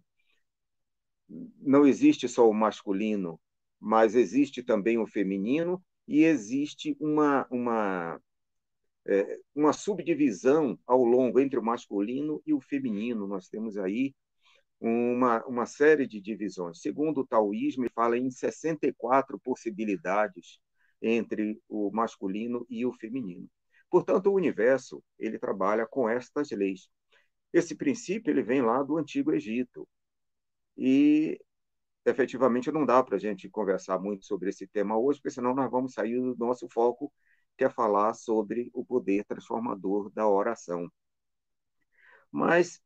não 1.62 1.86
existe 1.86 2.28
só 2.28 2.48
o 2.50 2.54
masculino, 2.54 3.40
mas 3.80 4.16
existe 4.16 4.64
também 4.64 4.98
o 4.98 5.08
feminino 5.08 5.84
e 6.08 6.24
existe 6.24 6.96
uma, 7.00 7.48
uma, 7.50 8.22
é, 9.08 9.40
uma 9.54 9.74
subdivisão 9.74 10.78
ao 10.86 11.04
longo 11.04 11.40
entre 11.40 11.58
o 11.60 11.64
masculino 11.64 12.42
e 12.46 12.54
o 12.54 12.62
feminino. 12.62 13.28
Nós 13.28 13.48
temos 13.48 13.78
aí 13.78 14.14
uma, 14.80 15.44
uma 15.46 15.66
série 15.66 16.08
de 16.08 16.22
divisões. 16.22 16.82
Segundo 16.82 17.22
o 17.22 17.28
taoísmo, 17.28 17.84
ele 17.84 17.92
fala 17.94 18.18
em 18.18 18.30
64 18.30 19.40
possibilidades 19.40 20.60
entre 21.02 21.60
o 21.68 21.92
masculino 21.92 22.66
e 22.70 22.86
o 22.86 22.94
feminino. 22.94 23.50
Portanto, 23.96 24.28
o 24.28 24.34
universo 24.34 25.02
ele 25.18 25.40
trabalha 25.40 25.88
com 25.88 26.10
estas 26.10 26.52
leis. 26.52 26.90
Esse 27.54 27.74
princípio 27.74 28.30
ele 28.30 28.44
vem 28.44 28.62
lá 28.62 28.84
do 28.84 28.98
Antigo 28.98 29.32
Egito 29.32 29.88
e 30.78 31.40
efetivamente 32.06 32.70
não 32.74 32.86
dá 32.86 33.02
para 33.02 33.16
a 33.16 33.20
gente 33.20 33.48
conversar 33.48 33.98
muito 33.98 34.26
sobre 34.26 34.50
esse 34.50 34.68
tema 34.68 34.98
hoje, 35.00 35.20
porque 35.22 35.34
senão 35.34 35.56
nós 35.56 35.72
vamos 35.72 35.94
sair 35.94 36.20
do 36.20 36.36
nosso 36.36 36.68
foco, 36.68 37.10
que 37.58 37.64
é 37.64 37.70
falar 37.70 38.14
sobre 38.16 38.70
o 38.74 38.84
poder 38.84 39.24
transformador 39.24 40.12
da 40.12 40.28
oração. 40.28 40.92
Mas 42.30 42.82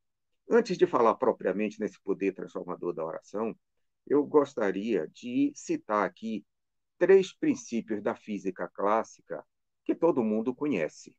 antes 0.47 0.77
de 0.77 0.85
falar 0.85 1.15
propriamente 1.15 1.79
nesse 1.79 1.99
poder 2.03 2.33
transformador 2.33 2.93
da 2.93 3.03
oração, 3.03 3.57
eu 4.05 4.23
gostaria 4.27 5.07
de 5.07 5.51
citar 5.55 6.05
aqui 6.05 6.45
três 6.99 7.33
princípios 7.33 7.99
da 8.03 8.13
física 8.13 8.69
clássica 8.71 9.43
que 9.89 9.95
todo 9.95 10.23
mundo 10.23 10.53
conhece, 10.53 11.15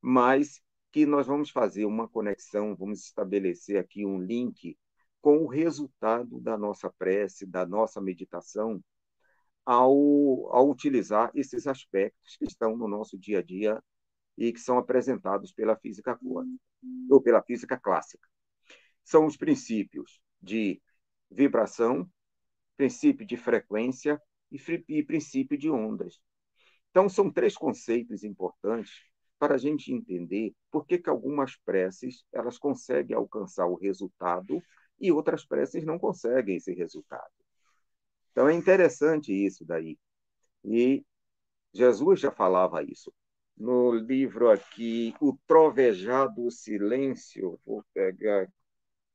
mas 0.00 0.60
que 0.90 1.06
nós 1.06 1.24
vamos 1.24 1.50
fazer 1.50 1.84
uma 1.84 2.08
conexão, 2.08 2.74
vamos 2.74 3.04
estabelecer 3.04 3.78
aqui 3.78 4.04
um 4.04 4.20
link 4.20 4.76
com 5.20 5.38
o 5.38 5.46
resultado 5.46 6.40
da 6.40 6.58
nossa 6.58 6.90
prece, 6.90 7.46
da 7.46 7.64
nossa 7.64 8.00
meditação, 8.00 8.82
ao, 9.64 10.52
ao 10.52 10.68
utilizar 10.68 11.30
esses 11.32 11.68
aspectos 11.68 12.36
que 12.36 12.44
estão 12.44 12.76
no 12.76 12.88
nosso 12.88 13.16
dia 13.16 13.38
a 13.38 13.42
dia 13.42 13.80
e 14.36 14.52
que 14.52 14.58
são 14.58 14.78
apresentados 14.78 15.52
pela 15.52 15.76
física 15.76 16.18
quântica 16.18 16.60
ou 17.08 17.22
pela 17.22 17.40
física 17.40 17.78
clássica. 17.78 18.28
São 19.04 19.26
os 19.26 19.36
princípios 19.36 20.20
de 20.40 20.82
vibração, 21.30 22.10
princípio 22.76 23.24
de 23.24 23.36
frequência 23.36 24.20
e, 24.50 24.58
e 24.88 25.04
princípio 25.04 25.56
de 25.56 25.70
ondas. 25.70 26.20
Então, 26.92 27.08
são 27.08 27.32
três 27.32 27.56
conceitos 27.56 28.22
importantes 28.22 28.92
para 29.38 29.54
a 29.54 29.58
gente 29.58 29.90
entender 29.90 30.54
por 30.70 30.86
que, 30.86 30.98
que 30.98 31.08
algumas 31.08 31.56
preces 31.56 32.22
elas 32.30 32.58
conseguem 32.58 33.16
alcançar 33.16 33.66
o 33.66 33.76
resultado 33.76 34.62
e 35.00 35.10
outras 35.10 35.42
preces 35.42 35.84
não 35.84 35.98
conseguem 35.98 36.56
esse 36.56 36.74
resultado. 36.74 37.32
Então, 38.30 38.46
é 38.46 38.52
interessante 38.52 39.32
isso 39.32 39.64
daí. 39.64 39.98
E 40.62 41.02
Jesus 41.72 42.20
já 42.20 42.30
falava 42.30 42.82
isso. 42.82 43.10
No 43.56 43.94
livro 43.94 44.50
aqui, 44.50 45.14
O 45.18 45.34
Trovejado 45.46 46.50
Silêncio, 46.50 47.58
vou 47.64 47.82
pegar, 47.94 48.46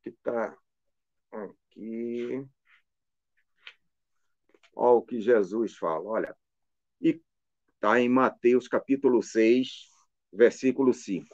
que 0.01 0.09
está 0.09 0.57
aqui. 1.31 2.43
Olha 4.75 4.97
o 4.97 5.01
que 5.03 5.21
Jesus 5.21 5.75
fala. 5.77 6.03
Olha, 6.09 6.35
Está 7.77 8.01
em 8.01 8.09
Mateus 8.09 8.67
capítulo 8.67 9.21
6, 9.21 9.85
versículo 10.33 10.95
5. 10.95 11.27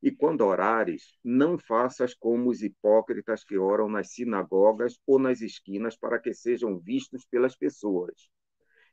E 0.00 0.12
quando 0.12 0.42
orares, 0.42 1.18
não 1.22 1.58
faças 1.58 2.14
como 2.14 2.48
os 2.48 2.62
hipócritas 2.62 3.42
que 3.42 3.58
oram 3.58 3.88
nas 3.88 4.12
sinagogas 4.12 5.00
ou 5.04 5.18
nas 5.18 5.40
esquinas 5.40 5.96
para 5.96 6.20
que 6.20 6.32
sejam 6.32 6.78
vistos 6.78 7.26
pelas 7.26 7.56
pessoas. 7.56 8.30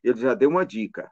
Ele 0.03 0.19
já 0.19 0.33
deu 0.33 0.49
uma 0.49 0.65
dica. 0.65 1.07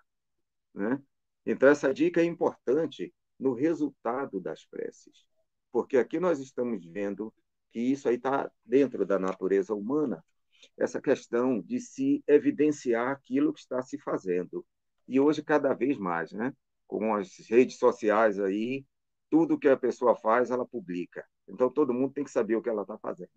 Né? 0.73 0.99
Então, 1.45 1.69
essa 1.69 1.93
dica 1.93 2.19
é 2.19 2.25
importante 2.25 3.13
no 3.39 3.53
resultado 3.53 4.39
das 4.39 4.65
preces. 4.65 5.23
Porque 5.71 5.97
aqui 5.97 6.19
nós 6.19 6.39
estamos 6.39 6.83
vendo 6.83 7.31
que 7.69 7.79
isso 7.79 8.09
aí 8.09 8.15
está 8.15 8.51
dentro 8.65 9.05
da 9.05 9.19
natureza 9.19 9.75
humana, 9.75 10.25
essa 10.75 10.99
questão 10.99 11.61
de 11.61 11.79
se 11.79 12.23
evidenciar 12.25 13.11
aquilo 13.11 13.53
que 13.53 13.59
está 13.59 13.83
se 13.83 13.99
fazendo. 13.99 14.65
E 15.07 15.19
hoje, 15.19 15.43
cada 15.43 15.73
vez 15.73 15.97
mais, 15.97 16.31
né? 16.31 16.53
com 16.87 17.13
as 17.13 17.37
redes 17.49 17.77
sociais 17.77 18.39
aí, 18.39 18.85
tudo 19.29 19.59
que 19.59 19.67
a 19.67 19.77
pessoa 19.77 20.15
faz, 20.15 20.49
ela 20.49 20.65
publica. 20.65 21.25
Então, 21.47 21.69
todo 21.69 21.93
mundo 21.93 22.13
tem 22.13 22.23
que 22.23 22.31
saber 22.31 22.55
o 22.55 22.61
que 22.61 22.69
ela 22.69 22.83
está 22.83 22.97
fazendo. 22.97 23.29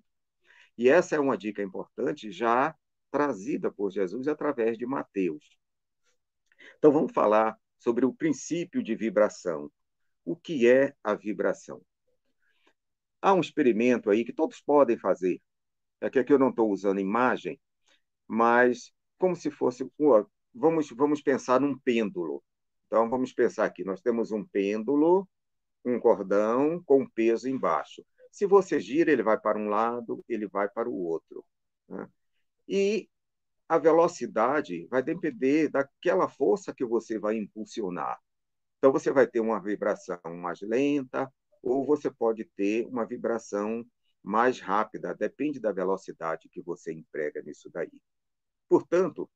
E 0.78 0.88
essa 0.88 1.16
é 1.16 1.20
uma 1.20 1.36
dica 1.36 1.62
importante, 1.62 2.30
já 2.30 2.74
trazida 3.10 3.70
por 3.70 3.90
Jesus 3.90 4.28
através 4.28 4.78
de 4.78 4.86
Mateus. 4.86 5.58
Então, 6.78 6.92
vamos 6.92 7.12
falar 7.12 7.58
sobre 7.78 8.06
o 8.06 8.14
princípio 8.14 8.82
de 8.82 8.94
vibração. 8.94 9.70
O 10.24 10.36
que 10.36 10.68
é 10.68 10.94
a 11.02 11.14
vibração? 11.14 11.82
Há 13.20 13.34
um 13.34 13.40
experimento 13.40 14.10
aí 14.10 14.24
que 14.24 14.32
todos 14.32 14.60
podem 14.60 14.96
fazer. 14.96 15.42
É 16.00 16.08
que 16.08 16.18
aqui 16.18 16.32
eu 16.32 16.38
não 16.38 16.50
estou 16.50 16.70
usando 16.70 17.00
imagem, 17.00 17.60
mas 18.26 18.92
como 19.18 19.36
se 19.36 19.50
fosse 19.50 19.84
vamos, 20.54 20.90
vamos 20.90 21.22
pensar 21.22 21.60
num 21.60 21.78
pêndulo. 21.78 22.42
Então, 22.86 23.08
vamos 23.08 23.32
pensar 23.32 23.66
aqui: 23.66 23.84
nós 23.84 24.00
temos 24.00 24.30
um 24.32 24.44
pêndulo, 24.44 25.28
um 25.84 25.98
cordão 25.98 26.82
com 26.84 27.08
peso 27.08 27.48
embaixo. 27.48 28.04
Se 28.30 28.46
você 28.46 28.80
gira, 28.80 29.10
ele 29.10 29.22
vai 29.22 29.38
para 29.38 29.58
um 29.58 29.68
lado, 29.68 30.24
ele 30.28 30.46
vai 30.46 30.68
para 30.68 30.88
o 30.88 30.94
outro. 30.94 31.44
Né? 31.88 32.08
E 32.68 33.08
a 33.68 33.78
velocidade 33.78 34.86
vai 34.90 35.02
depender 35.02 35.68
daquela 35.68 36.28
força 36.28 36.74
que 36.74 36.84
você 36.84 37.18
vai 37.18 37.36
impulsionar. 37.36 38.18
Então, 38.78 38.92
você 38.92 39.12
vai 39.12 39.26
ter 39.26 39.40
uma 39.40 39.60
vibração 39.60 40.18
mais 40.40 40.60
lenta, 40.60 41.32
ou 41.62 41.84
você 41.84 42.10
pode 42.10 42.44
ter 42.56 42.86
uma 42.86 43.04
vibração 43.04 43.84
mais 44.22 44.60
rápida, 44.60 45.14
depende 45.14 45.60
da 45.60 45.72
velocidade 45.72 46.48
que 46.48 46.60
você 46.60 46.92
emprega 46.92 47.42
nisso 47.42 47.70
daí. 47.72 48.02
Portanto, 48.68 49.30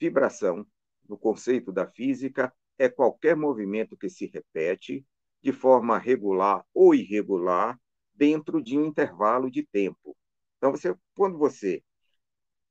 Vibração, 0.00 0.66
no 1.08 1.18
conceito 1.18 1.70
da 1.70 1.86
física, 1.86 2.52
é 2.78 2.88
qualquer 2.88 3.36
movimento 3.36 3.96
que 3.96 4.08
se 4.08 4.26
repete 4.26 5.06
de 5.42 5.52
forma 5.52 5.98
regular 5.98 6.64
ou 6.72 6.94
irregular 6.94 7.78
dentro 8.14 8.62
de 8.62 8.78
um 8.78 8.86
intervalo 8.86 9.50
de 9.50 9.62
tempo. 9.62 10.16
Então, 10.56 10.70
você, 10.70 10.94
quando 11.14 11.38
você 11.38 11.82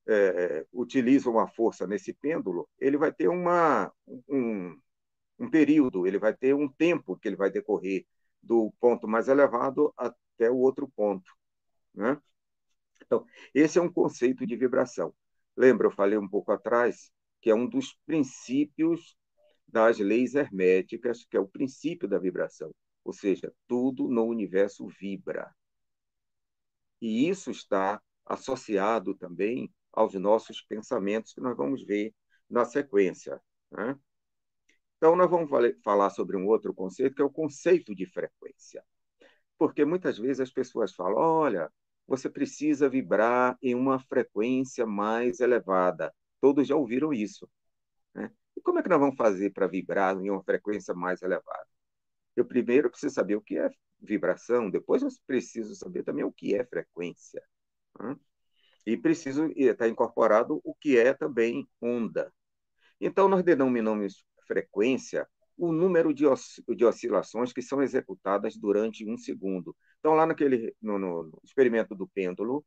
é, 0.08 0.66
utiliza 0.74 1.30
uma 1.30 1.48
força 1.48 1.86
nesse 1.86 2.14
pêndulo, 2.14 2.68
ele 2.80 2.98
vai 2.98 3.12
ter 3.12 3.28
uma, 3.28 3.92
um, 4.28 4.80
um 5.38 5.50
período, 5.50 6.08
ele 6.08 6.18
vai 6.18 6.36
ter 6.36 6.56
um 6.56 6.68
tempo 6.68 7.18
que 7.18 7.28
ele 7.28 7.36
vai 7.36 7.52
decorrer 7.52 8.06
do 8.42 8.72
ponto 8.80 9.08
mais 9.08 9.28
elevado 9.28 9.94
até 9.96 10.50
o 10.50 10.58
outro 10.58 10.88
ponto. 10.96 11.32
Né? 11.94 12.20
Então, 13.06 13.26
esse 13.54 13.78
é 13.78 13.82
um 13.82 13.92
conceito 13.92 14.46
de 14.46 14.56
vibração. 14.56 15.14
Lembra, 15.56 15.88
eu 15.88 15.92
falei 15.92 16.18
um 16.18 16.28
pouco 16.28 16.52
atrás 16.52 17.12
que 17.42 17.50
é 17.50 17.56
um 17.56 17.68
dos 17.68 17.94
princípios 18.06 19.18
das 19.68 20.00
leis 20.00 20.36
herméticas, 20.36 21.26
que 21.26 21.38
é 21.38 21.40
o 21.40 21.48
princípio 21.48 22.08
da 22.08 22.18
vibração. 22.18 22.74
Ou 23.04 23.14
seja, 23.14 23.54
tudo 23.68 24.08
no 24.08 24.26
universo 24.26 24.88
vibra. 24.88 25.54
E 27.02 27.30
isso 27.30 27.52
está 27.52 28.02
associado 28.26 29.16
também 29.16 29.72
aos 29.92 30.14
nossos 30.16 30.62
pensamentos, 30.62 31.34
que 31.34 31.42
nós 31.42 31.56
vamos 31.56 31.84
ver 31.84 32.14
na 32.50 32.66
sequência. 32.66 33.42
Né? 33.72 33.98
Então, 34.98 35.16
nós 35.16 35.30
vamos 35.30 35.50
falar 35.84 36.10
sobre 36.10 36.36
um 36.36 36.46
outro 36.46 36.74
conceito, 36.74 37.16
que 37.16 37.22
é 37.22 37.26
o 37.26 37.30
conceito 37.30 37.96
de 37.96 38.06
frequência. 38.06 38.84
Porque 39.58 39.86
muitas 39.86 40.18
vezes 40.18 40.42
as 40.42 40.52
pessoas 40.52 40.94
falam: 40.94 41.18
olha, 41.18 41.72
você 42.08 42.30
precisa 42.30 42.90
vibrar 42.90 43.58
em 43.62 43.76
uma 43.76 44.00
frequência 44.00 44.86
mais 44.86 45.40
elevada. 45.40 46.14
Todos 46.42 46.68
já 46.68 46.76
ouviram 46.76 47.14
isso. 47.14 47.50
Né? 48.14 48.32
E 48.56 48.62
como 48.62 48.80
é 48.80 48.84
que 48.84 48.90
nós 48.90 49.00
vamos 49.00 49.16
fazer 49.16 49.52
para 49.52 49.68
vibrar 49.68 50.16
em 50.18 50.30
uma 50.30 50.44
frequência 50.44 50.94
mais 50.94 51.22
elevada? 51.22 51.68
Eu 52.36 52.46
primeiro 52.46 52.90
preciso 52.90 53.16
saber 53.16 53.36
o 53.36 53.42
que 53.42 53.58
é 53.58 53.70
vibração, 54.02 54.70
depois 54.70 55.02
eu 55.02 55.10
preciso 55.28 55.76
saber 55.76 56.04
também 56.04 56.24
o 56.24 56.32
que 56.32 56.56
é 56.56 56.64
frequência. 56.66 57.42
Né? 58.00 58.16
E 58.86 58.98
preciso 58.98 59.48
estar 59.56 59.88
incorporado 59.88 60.62
o 60.64 60.74
que 60.74 60.98
é 60.98 61.14
também 61.14 61.68
onda. 61.82 62.34
Então, 63.00 63.28
nós 63.28 63.44
denominamos 63.44 64.26
frequência 64.48 65.28
o 65.58 65.74
número 65.74 66.14
de, 66.14 66.24
de 66.76 66.86
oscilações 66.86 67.52
que 67.52 67.62
são 67.62 67.84
executadas 67.84 68.56
durante 68.56 69.06
um 69.06 69.18
segundo. 69.18 69.76
Então, 70.00 70.14
lá 70.16 70.26
naquele, 70.26 70.74
no, 70.82 70.98
no 70.98 71.42
experimento 71.44 71.94
do 71.94 72.08
pêndulo, 72.08 72.66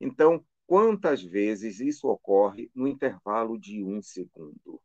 então, 0.00 0.44
quantas 0.72 1.22
vezes 1.22 1.80
isso 1.80 2.08
ocorre 2.08 2.70
no 2.74 2.88
intervalo 2.88 3.58
de 3.58 3.84
um 3.84 4.00
segundo? 4.00 4.80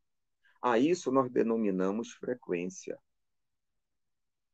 A 0.62 0.78
isso 0.78 1.10
nós 1.14 1.32
denominamos 1.32 2.12
frequência. 2.12 3.00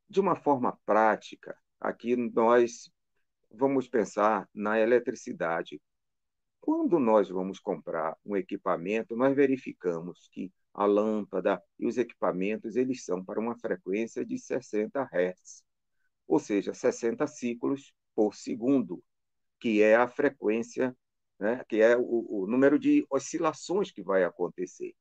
De 0.07 0.19
uma 0.19 0.35
forma 0.35 0.77
prática, 0.85 1.57
aqui 1.79 2.15
nós 2.15 2.87
vamos 3.49 3.87
pensar 3.87 4.47
na 4.53 4.79
eletricidade. 4.79 5.81
Quando 6.61 6.99
nós 6.99 7.29
vamos 7.29 7.59
comprar 7.59 8.15
um 8.23 8.37
equipamento, 8.37 9.15
nós 9.15 9.35
verificamos 9.35 10.29
que 10.31 10.53
a 10.71 10.85
lâmpada 10.85 11.59
e 11.79 11.87
os 11.87 11.97
equipamentos 11.97 12.75
eles 12.75 13.03
são 13.03 13.25
para 13.25 13.39
uma 13.39 13.57
frequência 13.57 14.23
de 14.23 14.37
60 14.37 15.01
Hz, 15.11 15.63
ou 16.27 16.37
seja, 16.37 16.75
60 16.75 17.25
ciclos 17.25 17.91
por 18.13 18.35
segundo, 18.35 19.03
que 19.59 19.81
é 19.81 19.95
a 19.95 20.07
frequência, 20.07 20.95
né, 21.43 21.61
que 21.67 21.81
é 21.81 21.97
o, 21.97 22.43
o 22.43 22.47
número 22.47 22.79
de 22.79 23.05
oscilações 23.09 23.91
que 23.91 24.01
vai 24.01 24.23
acontecer. 24.23 24.95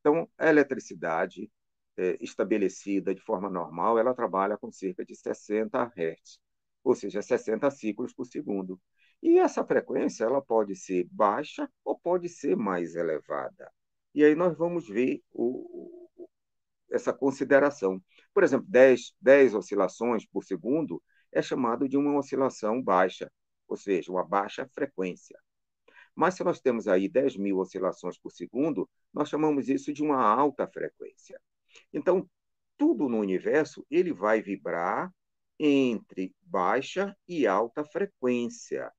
Então, 0.00 0.26
a 0.38 0.48
eletricidade 0.48 1.50
é, 1.98 2.16
estabelecida 2.18 3.14
de 3.14 3.20
forma 3.20 3.50
normal, 3.50 3.98
ela 3.98 4.14
trabalha 4.14 4.56
com 4.56 4.72
cerca 4.72 5.04
de 5.04 5.14
60 5.14 5.84
Hz, 5.94 6.38
ou 6.82 6.94
seja, 6.94 7.20
60 7.20 7.70
ciclos 7.70 8.14
por 8.14 8.24
segundo. 8.24 8.80
E 9.22 9.38
essa 9.38 9.64
frequência 9.66 10.24
ela 10.24 10.40
pode 10.40 10.74
ser 10.74 11.06
baixa 11.10 11.70
ou 11.84 11.98
pode 11.98 12.28
ser 12.30 12.56
mais 12.56 12.94
elevada. 12.94 13.70
E 14.14 14.24
aí 14.24 14.34
nós 14.34 14.56
vamos 14.56 14.88
ver 14.88 15.22
o, 15.30 16.08
essa 16.90 17.12
consideração. 17.12 18.02
Por 18.32 18.44
exemplo, 18.44 18.66
10, 18.70 19.14
10 19.20 19.54
oscilações 19.54 20.26
por 20.26 20.42
segundo 20.42 21.02
é 21.30 21.42
chamado 21.42 21.86
de 21.86 21.98
uma 21.98 22.16
oscilação 22.18 22.80
baixa, 22.82 23.30
ou 23.68 23.76
seja, 23.76 24.10
uma 24.10 24.24
baixa 24.24 24.66
frequência. 24.72 25.38
Mas 26.16 26.34
se 26.34 26.42
nós 26.42 26.58
temos 26.60 26.88
aí 26.88 27.08
10 27.08 27.36
mil 27.36 27.58
oscilações 27.58 28.18
por 28.18 28.32
segundo, 28.32 28.88
nós 29.12 29.28
chamamos 29.28 29.68
isso 29.68 29.92
de 29.92 30.02
uma 30.02 30.20
alta 30.20 30.66
frequência. 30.66 31.38
Então, 31.92 32.28
tudo 32.78 33.08
no 33.08 33.18
universo 33.18 33.86
ele 33.90 34.12
vai 34.14 34.40
vibrar 34.40 35.12
entre 35.58 36.34
baixa 36.42 37.14
e 37.28 37.46
alta 37.46 37.84
frequência. 37.84 38.90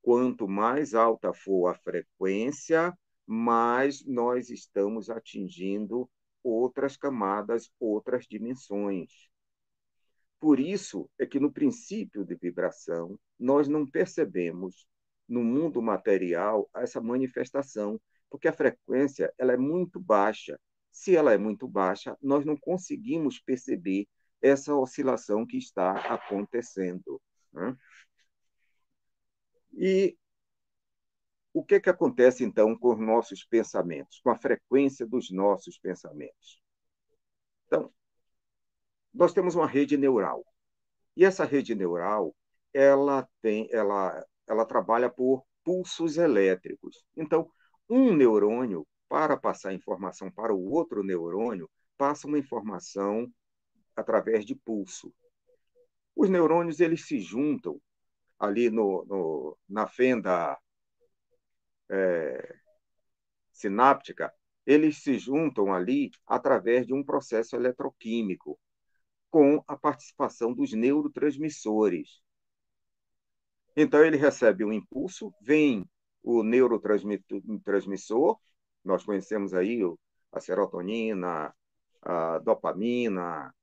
Quanto 0.00 0.48
mais 0.48 0.94
alta 0.94 1.32
for 1.34 1.68
a 1.68 1.74
frequência, 1.74 2.96
mais 3.26 4.04
nós 4.04 4.48
estamos 4.50 5.10
atingindo 5.10 6.10
outras 6.42 6.96
camadas, 6.96 7.70
outras 7.78 8.26
dimensões. 8.26 9.30
Por 10.40 10.58
isso 10.58 11.08
é 11.18 11.26
que 11.26 11.38
no 11.38 11.52
princípio 11.52 12.24
de 12.24 12.34
vibração, 12.34 13.18
nós 13.38 13.68
não 13.68 13.86
percebemos 13.86 14.86
no 15.32 15.42
mundo 15.42 15.80
material 15.80 16.68
essa 16.76 17.00
manifestação, 17.00 17.98
porque 18.28 18.48
a 18.48 18.52
frequência 18.52 19.32
ela 19.38 19.54
é 19.54 19.56
muito 19.56 19.98
baixa. 19.98 20.60
Se 20.90 21.16
ela 21.16 21.32
é 21.32 21.38
muito 21.38 21.66
baixa, 21.66 22.16
nós 22.20 22.44
não 22.44 22.54
conseguimos 22.54 23.40
perceber 23.40 24.06
essa 24.42 24.74
oscilação 24.74 25.46
que 25.46 25.56
está 25.56 25.92
acontecendo. 26.14 27.20
Né? 27.50 27.74
E 29.72 30.18
o 31.54 31.64
que, 31.64 31.80
que 31.80 31.88
acontece, 31.88 32.44
então, 32.44 32.76
com 32.76 32.92
os 32.92 33.00
nossos 33.00 33.42
pensamentos, 33.42 34.20
com 34.20 34.28
a 34.28 34.36
frequência 34.36 35.06
dos 35.06 35.30
nossos 35.30 35.78
pensamentos? 35.78 36.62
Então, 37.66 37.90
nós 39.14 39.32
temos 39.32 39.54
uma 39.54 39.66
rede 39.66 39.96
neural. 39.96 40.44
E 41.16 41.24
essa 41.24 41.44
rede 41.46 41.74
neural, 41.74 42.34
ela 42.74 43.26
tem, 43.40 43.68
ela, 43.70 44.26
ela 44.46 44.64
trabalha 44.64 45.10
por 45.10 45.44
pulsos 45.64 46.16
elétricos. 46.16 47.04
Então, 47.16 47.50
um 47.88 48.14
neurônio, 48.14 48.86
para 49.08 49.36
passar 49.36 49.74
informação 49.74 50.30
para 50.30 50.54
o 50.54 50.70
outro 50.70 51.02
neurônio, 51.02 51.70
passa 51.96 52.26
uma 52.26 52.38
informação 52.38 53.30
através 53.94 54.44
de 54.44 54.54
pulso. 54.54 55.12
Os 56.16 56.28
neurônios 56.28 56.80
eles 56.80 57.06
se 57.06 57.20
juntam 57.20 57.80
ali 58.38 58.70
no, 58.70 59.04
no 59.04 59.58
na 59.68 59.86
fenda 59.86 60.58
é, 61.90 62.56
sináptica, 63.52 64.32
eles 64.66 65.02
se 65.02 65.18
juntam 65.18 65.72
ali 65.72 66.10
através 66.26 66.86
de 66.86 66.94
um 66.94 67.04
processo 67.04 67.54
eletroquímico, 67.56 68.58
com 69.30 69.62
a 69.66 69.76
participação 69.76 70.52
dos 70.52 70.72
neurotransmissores. 70.72 72.21
Então, 73.76 74.04
ele 74.04 74.16
recebe 74.16 74.64
um 74.64 74.72
impulso, 74.72 75.32
vem 75.40 75.88
o 76.22 76.42
neurotransmissor, 76.42 78.38
nós 78.84 79.04
conhecemos 79.04 79.54
aí 79.54 79.80
a 80.32 80.40
serotonina, 80.40 81.54
a 82.02 82.38
dopamina, 82.38 83.54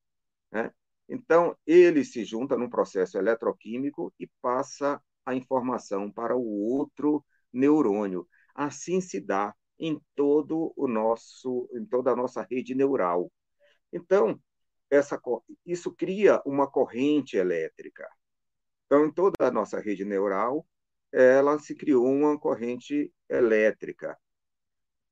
né? 0.51 0.71
Então, 1.07 1.57
ele 1.65 2.05
se 2.05 2.23
junta 2.25 2.57
num 2.57 2.69
processo 2.69 3.17
eletroquímico 3.17 4.13
e 4.19 4.27
passa 4.41 5.01
a 5.25 5.35
informação 5.35 6.11
para 6.11 6.35
o 6.35 6.43
outro 6.45 7.25
neurônio. 7.51 8.27
Assim 8.53 9.01
se 9.01 9.19
dá 9.19 9.55
em 9.79 9.99
todo 10.15 10.73
o 10.75 10.87
nosso, 10.87 11.69
em 11.73 11.85
toda 11.85 12.11
a 12.11 12.15
nossa 12.15 12.45
rede 12.49 12.75
neural. 12.75 13.31
Então, 13.91 14.39
essa, 14.89 15.19
isso 15.65 15.93
cria 15.95 16.41
uma 16.45 16.69
corrente 16.69 17.37
elétrica. 17.37 18.07
Então, 18.89 19.05
em 19.05 19.11
toda 19.11 19.35
a 19.39 19.51
nossa 19.51 19.79
rede 19.79 20.03
neural, 20.03 20.67
ela 21.11 21.59
se 21.59 21.75
criou 21.75 22.07
uma 22.07 22.39
corrente 22.39 23.13
elétrica. 23.29 24.17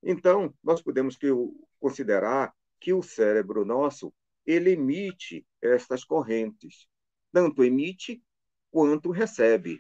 Então, 0.02 0.52
nós 0.64 0.82
podemos 0.82 1.16
considerar 1.80 2.52
que 2.80 2.92
o 2.92 3.04
cérebro 3.04 3.64
nosso 3.64 4.12
ele 4.44 4.72
emite 4.72 5.46
estas 5.62 6.04
correntes, 6.04 6.88
tanto 7.32 7.64
emite 7.64 8.24
quanto 8.72 9.12
recebe. 9.12 9.80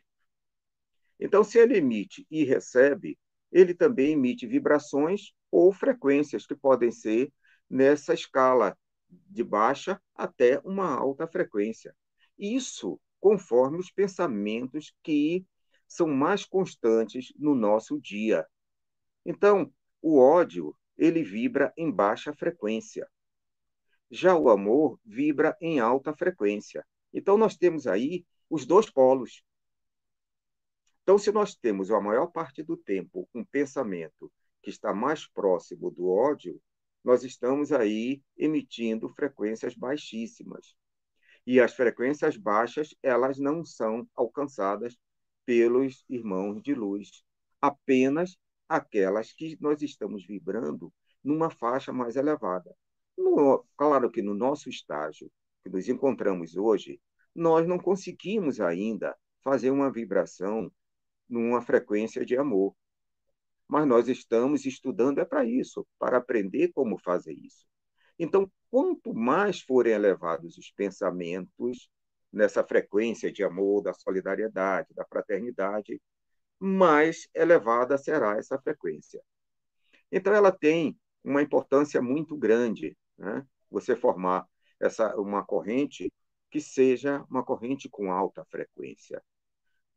Então, 1.19 1.43
se 1.43 1.57
ele 1.57 1.77
emite 1.77 2.23
e 2.29 2.43
recebe, 2.43 3.17
ele 3.51 3.73
também 3.73 4.11
emite 4.11 4.45
vibrações 4.45 5.31
ou 5.49 5.73
frequências 5.73 6.45
que 6.45 6.55
podem 6.55 6.91
ser 6.91 7.33
nessa 7.67 8.13
escala 8.13 8.77
de 9.09 9.43
baixa 9.43 9.99
até 10.13 10.61
uma 10.63 10.87
alta 10.87 11.25
frequência. 11.25 11.95
Isso 12.37 12.99
conforme 13.19 13.77
os 13.77 13.91
pensamentos 13.91 14.93
que 15.03 15.45
são 15.87 16.07
mais 16.07 16.45
constantes 16.45 17.33
no 17.37 17.55
nosso 17.55 17.99
dia. 17.99 18.45
Então, 19.25 19.71
o 20.01 20.19
ódio, 20.19 20.75
ele 20.97 21.23
vibra 21.23 21.73
em 21.77 21.91
baixa 21.91 22.33
frequência. 22.33 23.09
Já 24.09 24.35
o 24.35 24.49
amor 24.49 24.99
vibra 25.05 25.57
em 25.61 25.79
alta 25.79 26.13
frequência. 26.13 26.85
Então, 27.13 27.37
nós 27.37 27.55
temos 27.57 27.87
aí 27.87 28.25
os 28.49 28.65
dois 28.65 28.89
polos. 28.89 29.43
Então, 31.03 31.17
se 31.17 31.31
nós 31.31 31.55
temos 31.55 31.89
a 31.91 31.99
maior 32.01 32.27
parte 32.27 32.61
do 32.61 32.75
tempo 32.75 33.27
um 33.33 33.43
pensamento 33.43 34.31
que 34.61 34.69
está 34.69 34.93
mais 34.93 35.25
próximo 35.25 35.89
do 35.89 36.09
ódio, 36.09 36.61
nós 37.03 37.23
estamos 37.23 37.71
aí 37.71 38.21
emitindo 38.37 39.07
frequências 39.09 39.73
baixíssimas. 39.75 40.75
E 41.47 41.61
as 41.61 41.73
frequências 41.73 42.35
baixas, 42.35 42.93
elas 43.01 43.39
não 43.39 43.63
são 43.63 44.05
alcançadas 44.13 44.97
pelos 45.45 46.03
irmãos 46.09 46.61
de 46.61 46.73
luz, 46.75 47.23
apenas 47.61 48.37
aquelas 48.67 49.31
que 49.31 49.57
nós 49.61 49.81
estamos 49.81 50.25
vibrando 50.25 50.93
numa 51.23 51.49
faixa 51.49 51.93
mais 51.93 52.17
elevada. 52.17 52.75
No, 53.17 53.65
claro 53.77 54.11
que 54.11 54.21
no 54.21 54.33
nosso 54.33 54.69
estágio 54.69 55.31
que 55.63 55.69
nos 55.69 55.87
encontramos 55.87 56.57
hoje, 56.57 56.99
nós 57.33 57.65
não 57.65 57.79
conseguimos 57.79 58.59
ainda 58.59 59.15
fazer 59.41 59.71
uma 59.71 59.89
vibração 59.89 60.69
numa 61.29 61.61
frequência 61.61 62.25
de 62.25 62.35
amor. 62.35 62.75
Mas 63.69 63.87
nós 63.87 64.09
estamos 64.09 64.65
estudando 64.65 65.19
é 65.19 65.25
para 65.25 65.45
isso, 65.45 65.87
para 65.97 66.17
aprender 66.17 66.73
como 66.73 66.97
fazer 66.97 67.31
isso. 67.31 67.65
Então, 68.19 68.51
quanto 68.69 69.13
mais 69.13 69.61
forem 69.61 69.93
elevados 69.93 70.57
os 70.57 70.71
pensamentos 70.71 71.89
nessa 72.31 72.63
frequência 72.63 73.31
de 73.31 73.43
amor, 73.43 73.81
da 73.81 73.93
solidariedade, 73.93 74.93
da 74.93 75.05
fraternidade, 75.05 76.01
mais 76.59 77.27
elevada 77.33 77.97
será 77.97 78.37
essa 78.37 78.59
frequência. 78.59 79.21
Então, 80.11 80.33
ela 80.33 80.51
tem 80.51 80.97
uma 81.23 81.41
importância 81.41 82.01
muito 82.01 82.35
grande, 82.35 82.97
né? 83.17 83.45
você 83.69 83.95
formar 83.95 84.45
essa 84.79 85.15
uma 85.17 85.43
corrente 85.43 86.11
que 86.49 86.61
seja 86.61 87.23
uma 87.29 87.43
corrente 87.43 87.89
com 87.89 88.11
alta 88.11 88.45
frequência, 88.45 89.21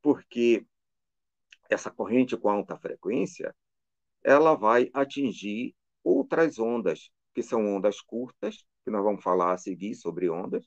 porque 0.03 0.67
essa 1.69 1.91
corrente 1.91 2.37
com 2.37 2.49
alta 2.49 2.77
frequência, 2.77 3.55
ela 4.23 4.55
vai 4.55 4.91
atingir 4.93 5.75
outras 6.03 6.59
ondas, 6.59 7.11
que 7.35 7.43
são 7.43 7.67
ondas 7.77 8.01
curtas, 8.01 8.65
que 8.85 8.91
nós 8.91 9.03
vamos 9.03 9.23
falar 9.23 9.53
a 9.53 9.59
seguir 9.59 9.95
sobre 9.95 10.29
ondas. 10.29 10.67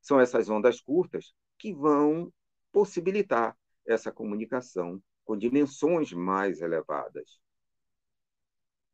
São 0.00 0.20
essas 0.20 0.48
ondas 0.48 0.80
curtas 0.80 1.32
que 1.58 1.72
vão 1.72 2.32
possibilitar 2.72 3.56
essa 3.86 4.12
comunicação 4.12 5.02
com 5.24 5.36
dimensões 5.36 6.12
mais 6.12 6.60
elevadas. 6.60 7.40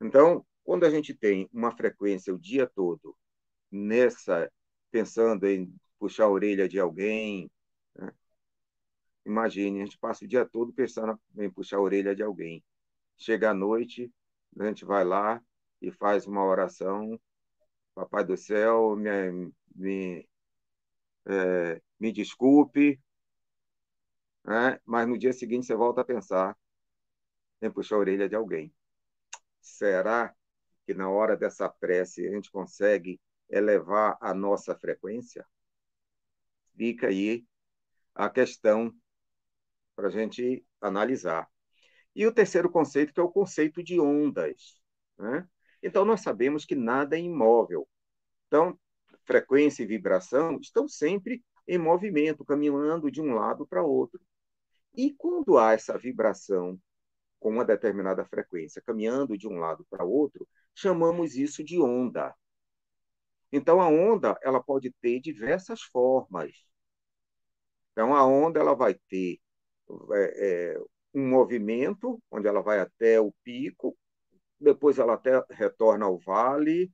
Então, 0.00 0.44
quando 0.64 0.84
a 0.84 0.90
gente 0.90 1.14
tem 1.14 1.48
uma 1.52 1.74
frequência 1.74 2.34
o 2.34 2.38
dia 2.38 2.66
todo 2.66 3.16
nessa 3.70 4.50
pensando 4.90 5.46
em 5.46 5.72
puxar 5.98 6.24
a 6.24 6.30
orelha 6.30 6.68
de 6.68 6.78
alguém, 6.78 7.50
né? 7.94 8.12
imagine, 9.24 9.82
a 9.82 9.84
gente 9.84 9.98
passa 9.98 10.24
o 10.24 10.28
dia 10.28 10.44
todo 10.44 10.72
pensando 10.72 11.18
em 11.38 11.50
puxar 11.50 11.78
a 11.78 11.80
orelha 11.80 12.14
de 12.14 12.22
alguém. 12.22 12.64
Chega 13.16 13.50
à 13.50 13.54
noite, 13.54 14.12
a 14.58 14.66
gente 14.66 14.84
vai 14.84 15.04
lá 15.04 15.42
e 15.80 15.90
faz 15.92 16.26
uma 16.26 16.44
oração, 16.44 17.18
Papai 17.94 18.24
do 18.24 18.36
céu, 18.36 18.94
me, 18.94 19.52
me, 19.74 20.28
é, 21.24 21.80
me 21.98 22.12
desculpe, 22.12 23.00
né? 24.44 24.78
mas 24.84 25.08
no 25.08 25.18
dia 25.18 25.32
seguinte 25.32 25.66
você 25.66 25.74
volta 25.74 26.02
a 26.02 26.04
pensar 26.04 26.56
em 27.62 27.70
puxar 27.70 27.96
a 27.96 28.00
orelha 28.00 28.28
de 28.28 28.36
alguém. 28.36 28.70
Será 29.60 30.34
que 30.84 30.94
na 30.94 31.08
hora 31.08 31.36
dessa 31.36 31.68
prece 31.68 32.26
a 32.26 32.30
gente 32.30 32.50
consegue 32.50 33.20
elevar 33.48 34.18
a 34.20 34.34
nossa 34.34 34.76
frequência? 34.76 35.46
Fica 36.76 37.08
aí 37.08 37.46
a 38.14 38.28
questão 38.28 38.94
para 39.94 40.08
a 40.08 40.10
gente 40.10 40.64
analisar. 40.80 41.50
E 42.14 42.26
o 42.26 42.32
terceiro 42.32 42.70
conceito, 42.70 43.12
que 43.12 43.20
é 43.20 43.22
o 43.22 43.30
conceito 43.30 43.82
de 43.82 43.98
ondas. 43.98 44.80
Né? 45.18 45.48
Então, 45.86 46.04
nós 46.04 46.20
sabemos 46.20 46.64
que 46.64 46.74
nada 46.74 47.16
é 47.16 47.20
imóvel. 47.20 47.86
Então, 48.48 48.76
frequência 49.24 49.84
e 49.84 49.86
vibração 49.86 50.58
estão 50.60 50.88
sempre 50.88 51.44
em 51.66 51.78
movimento, 51.78 52.44
caminhando 52.44 53.08
de 53.08 53.20
um 53.20 53.32
lado 53.34 53.64
para 53.64 53.84
outro. 53.84 54.20
E 54.96 55.14
quando 55.14 55.56
há 55.56 55.74
essa 55.74 55.96
vibração 55.96 56.76
com 57.38 57.50
uma 57.50 57.64
determinada 57.64 58.24
frequência, 58.24 58.82
caminhando 58.84 59.38
de 59.38 59.46
um 59.46 59.58
lado 59.58 59.86
para 59.88 60.04
outro, 60.04 60.48
chamamos 60.74 61.36
isso 61.36 61.62
de 61.62 61.80
onda. 61.80 62.34
Então, 63.52 63.80
a 63.80 63.88
onda 63.88 64.36
ela 64.42 64.60
pode 64.60 64.90
ter 65.00 65.20
diversas 65.20 65.82
formas. 65.82 66.50
Então, 67.92 68.12
a 68.12 68.26
onda 68.26 68.58
ela 68.58 68.74
vai 68.74 68.94
ter 69.08 69.38
é, 70.12 70.74
é, 70.74 70.80
um 71.14 71.28
movimento, 71.28 72.20
onde 72.28 72.48
ela 72.48 72.60
vai 72.60 72.80
até 72.80 73.20
o 73.20 73.32
pico, 73.44 73.96
depois 74.60 74.98
ela 74.98 75.14
até 75.14 75.44
retorna 75.50 76.06
ao 76.06 76.18
vale, 76.18 76.92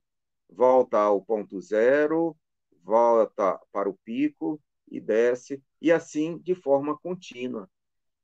volta 0.49 0.97
ao 0.97 1.23
ponto 1.23 1.59
zero, 1.61 2.37
volta 2.83 3.59
para 3.71 3.89
o 3.89 3.97
pico 4.03 4.61
e 4.87 4.99
desce, 4.99 5.63
e 5.81 5.91
assim 5.91 6.37
de 6.39 6.53
forma 6.53 6.97
contínua. 6.97 7.69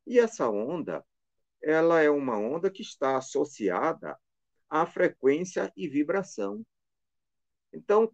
E 0.05 0.19
essa 0.19 0.49
onda, 0.49 1.05
ela 1.61 2.01
é 2.01 2.09
uma 2.09 2.37
onda 2.37 2.69
que 2.69 2.81
está 2.81 3.17
associada 3.17 4.17
à 4.69 4.85
frequência 4.85 5.71
e 5.75 5.87
vibração. 5.87 6.65
Então, 7.73 8.11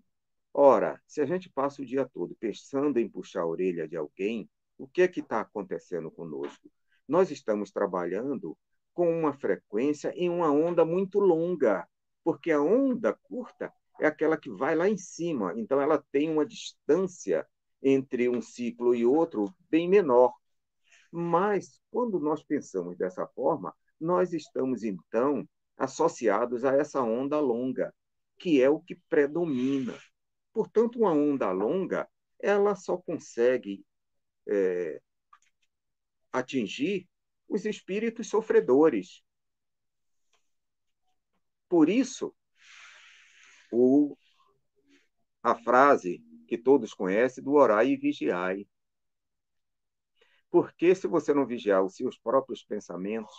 ora, 0.54 1.02
se 1.08 1.22
a 1.22 1.26
gente 1.26 1.50
passa 1.50 1.82
o 1.82 1.86
dia 1.86 2.06
todo 2.06 2.36
pensando 2.36 3.00
em 3.00 3.10
puxar 3.10 3.42
a 3.42 3.48
orelha 3.48 3.88
de 3.88 3.96
alguém, 3.96 4.50
o 4.78 4.88
que 4.88 5.02
é 5.02 5.08
que 5.08 5.22
está 5.22 5.42
acontecendo 5.42 6.12
conosco? 6.12 6.70
Nós 7.08 7.32
estamos 7.32 7.72
trabalhando 7.72 8.58
com 8.95 9.12
uma 9.12 9.34
frequência 9.34 10.12
em 10.15 10.29
uma 10.29 10.49
onda 10.49 10.86
muito 10.86 11.19
longa, 11.19 11.88
porque 12.23 12.49
a 12.49 12.62
onda 12.62 13.13
curta 13.13 13.71
é 13.99 14.08
aquela 14.08 14.38
que 14.38 14.49
vai 14.49 14.73
lá 14.73 14.89
em 14.89 14.97
cima, 14.97 15.53
então 15.58 15.79
ela 15.79 16.03
tem 16.12 16.31
uma 16.31 16.45
distância 16.45 17.45
entre 17.84 18.27
um 18.29 18.41
ciclo 18.41 18.95
e 18.95 19.05
outro 19.05 19.53
bem 19.69 19.88
menor. 19.88 20.34
Mas, 21.12 21.79
quando 21.91 22.19
nós 22.19 22.41
pensamos 22.41 22.97
dessa 22.97 23.27
forma, 23.27 23.75
nós 23.99 24.34
estamos, 24.34 24.84
então, 24.84 25.47
associados 25.77 26.65
a 26.65 26.73
essa 26.75 27.01
onda 27.01 27.39
longa, 27.39 27.93
que 28.38 28.62
é 28.62 28.69
o 28.69 28.79
que 28.79 28.95
predomina. 29.10 29.93
Portanto, 30.53 30.99
uma 30.99 31.12
onda 31.12 31.51
longa, 31.51 32.08
ela 32.39 32.75
só 32.75 32.97
consegue 32.97 33.86
é, 34.47 35.01
atingir 36.31 37.08
os 37.47 37.65
espíritos 37.65 38.27
sofredores. 38.29 39.23
Por 41.67 41.89
isso, 41.89 42.36
a 45.43 45.55
frase 45.55 46.23
que 46.47 46.58
todos 46.58 46.93
conhecem 46.93 47.43
do 47.43 47.53
orai 47.53 47.89
e 47.89 47.97
vigiai. 47.97 48.67
Porque 50.49 50.95
se 50.95 51.08
você 51.08 51.34
não 51.34 51.45
vigiar 51.45 51.84
os 51.84 51.95
seus 51.95 52.17
próprios 52.17 52.63
pensamentos, 52.63 53.36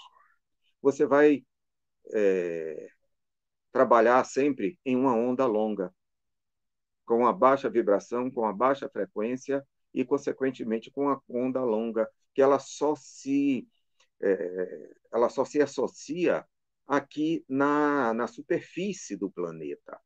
você 0.83 1.07
vai 1.07 1.45
é, 2.13 2.89
trabalhar 3.73 4.25
sempre 4.25 4.79
em 4.85 4.97
uma 4.97 5.15
onda 5.15 5.47
longa, 5.47 5.95
com 7.05 7.19
uma 7.19 7.33
baixa 7.33 7.71
vibração, 7.71 8.31
com 8.31 8.43
uma 8.43 8.53
baixa 8.53 8.89
frequência 8.89 9.67
e, 9.95 10.05
consequentemente, 10.05 10.91
com 10.91 11.03
uma 11.03 11.23
onda 11.29 11.65
longa, 11.65 12.09
que 12.35 12.43
ela 12.43 12.59
só 12.59 12.95
se 12.95 13.67
é, 14.21 14.95
ela 15.13 15.29
só 15.29 15.45
se 15.45 15.61
associa 15.61 16.47
aqui 16.87 17.45
na, 17.49 18.15
na 18.15 18.27
superfície 18.27 19.17
do 19.17 19.31
planeta. 19.31 20.01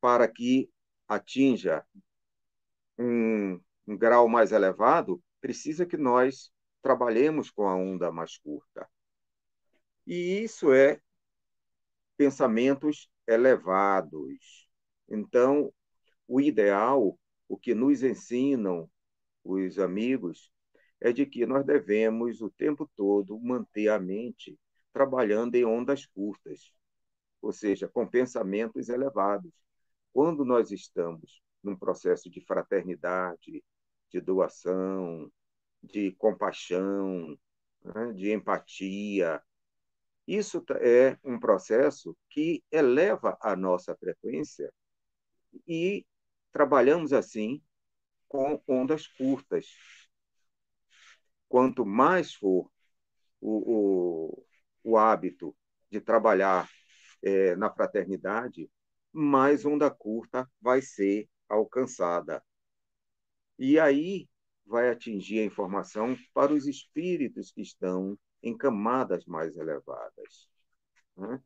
Para 0.00 0.28
que 0.28 0.70
atinja 1.08 1.84
um, 2.98 3.60
um 3.86 3.96
grau 3.96 4.28
mais 4.28 4.52
elevado, 4.52 5.22
precisa 5.40 5.86
que 5.86 5.96
nós 5.96 6.50
trabalhemos 6.82 7.50
com 7.50 7.68
a 7.68 7.74
onda 7.74 8.10
mais 8.12 8.38
curta. 8.38 8.88
E 10.06 10.42
isso 10.42 10.72
é 10.72 11.00
pensamentos 12.16 13.10
elevados. 13.26 14.68
Então, 15.08 15.72
o 16.26 16.40
ideal, 16.40 17.18
o 17.48 17.56
que 17.56 17.74
nos 17.74 18.02
ensinam 18.02 18.90
os 19.44 19.78
amigos, 19.78 20.50
é 21.00 21.12
de 21.12 21.26
que 21.26 21.46
nós 21.46 21.64
devemos 21.64 22.40
o 22.40 22.50
tempo 22.50 22.90
todo 22.96 23.38
manter 23.38 23.88
a 23.88 23.98
mente 23.98 24.58
trabalhando 24.92 25.54
em 25.54 25.64
ondas 25.64 26.06
curtas, 26.06 26.72
ou 27.42 27.52
seja, 27.52 27.86
com 27.86 28.06
pensamentos 28.06 28.88
elevados. 28.88 29.52
Quando 30.12 30.44
nós 30.44 30.70
estamos 30.70 31.42
num 31.62 31.76
processo 31.76 32.30
de 32.30 32.40
fraternidade, 32.40 33.62
de 34.10 34.20
doação, 34.20 35.30
de 35.82 36.12
compaixão, 36.12 37.38
né, 37.84 38.12
de 38.14 38.32
empatia, 38.32 39.42
isso 40.26 40.64
é 40.80 41.18
um 41.22 41.38
processo 41.38 42.16
que 42.30 42.64
eleva 42.70 43.36
a 43.40 43.54
nossa 43.54 43.94
frequência 43.96 44.72
e 45.68 46.04
trabalhamos 46.52 47.12
assim 47.12 47.62
com 48.28 48.60
ondas 48.66 49.06
curtas, 49.06 49.66
quanto 51.48 51.84
mais 51.84 52.34
for 52.34 52.70
o, 53.40 54.32
o, 54.32 54.46
o 54.82 54.96
hábito 54.98 55.56
de 55.90 56.00
trabalhar 56.00 56.68
é, 57.22 57.56
na 57.56 57.70
fraternidade, 57.70 58.70
mais 59.12 59.64
onda 59.64 59.90
curta 59.90 60.50
vai 60.60 60.82
ser 60.82 61.28
alcançada. 61.48 62.42
E 63.58 63.78
aí 63.78 64.28
vai 64.66 64.90
atingir 64.90 65.40
a 65.40 65.44
informação 65.44 66.16
para 66.34 66.52
os 66.52 66.66
espíritos 66.66 67.50
que 67.52 67.62
estão 67.62 68.18
em 68.42 68.56
camadas 68.56 69.24
mais 69.24 69.56
elevadas. 69.56 70.48
Né? 71.16 71.40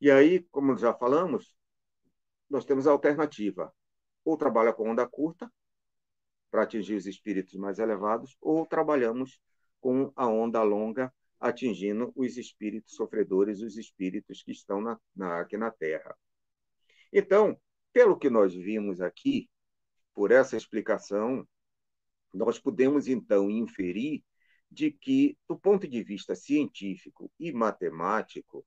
E 0.00 0.10
aí, 0.10 0.42
como 0.50 0.76
já 0.76 0.94
falamos, 0.94 1.54
nós 2.48 2.64
temos 2.64 2.86
a 2.86 2.92
alternativa. 2.92 3.72
Ou 4.24 4.36
trabalha 4.36 4.72
com 4.72 4.90
onda 4.90 5.06
curta, 5.06 5.50
para 6.56 6.62
atingir 6.62 6.94
os 6.94 7.04
espíritos 7.04 7.52
mais 7.52 7.78
elevados, 7.78 8.34
ou 8.40 8.64
trabalhamos 8.64 9.38
com 9.78 10.10
a 10.16 10.26
onda 10.26 10.62
longa, 10.62 11.12
atingindo 11.38 12.10
os 12.16 12.38
espíritos 12.38 12.94
sofredores, 12.94 13.60
os 13.60 13.76
espíritos 13.76 14.42
que 14.42 14.52
estão 14.52 14.80
na, 14.80 14.98
na, 15.14 15.40
aqui 15.40 15.58
na 15.58 15.70
Terra. 15.70 16.16
Então, 17.12 17.60
pelo 17.92 18.18
que 18.18 18.30
nós 18.30 18.54
vimos 18.54 19.02
aqui, 19.02 19.50
por 20.14 20.30
essa 20.30 20.56
explicação, 20.56 21.46
nós 22.32 22.58
podemos 22.58 23.06
então 23.06 23.50
inferir 23.50 24.24
de 24.70 24.90
que, 24.90 25.36
do 25.46 25.58
ponto 25.58 25.86
de 25.86 26.02
vista 26.02 26.34
científico 26.34 27.30
e 27.38 27.52
matemático, 27.52 28.66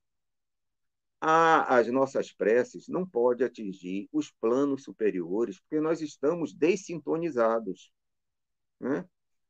a, 1.21 1.77
as 1.77 1.87
nossas 1.87 2.31
preces 2.31 2.87
não 2.87 3.05
podem 3.05 3.45
atingir 3.45 4.07
os 4.11 4.31
planos 4.31 4.83
superiores, 4.83 5.59
porque 5.59 5.79
nós 5.81 6.01
estamos 6.01 6.53
dessintonizados. 6.53 7.91
Né? 8.79 9.05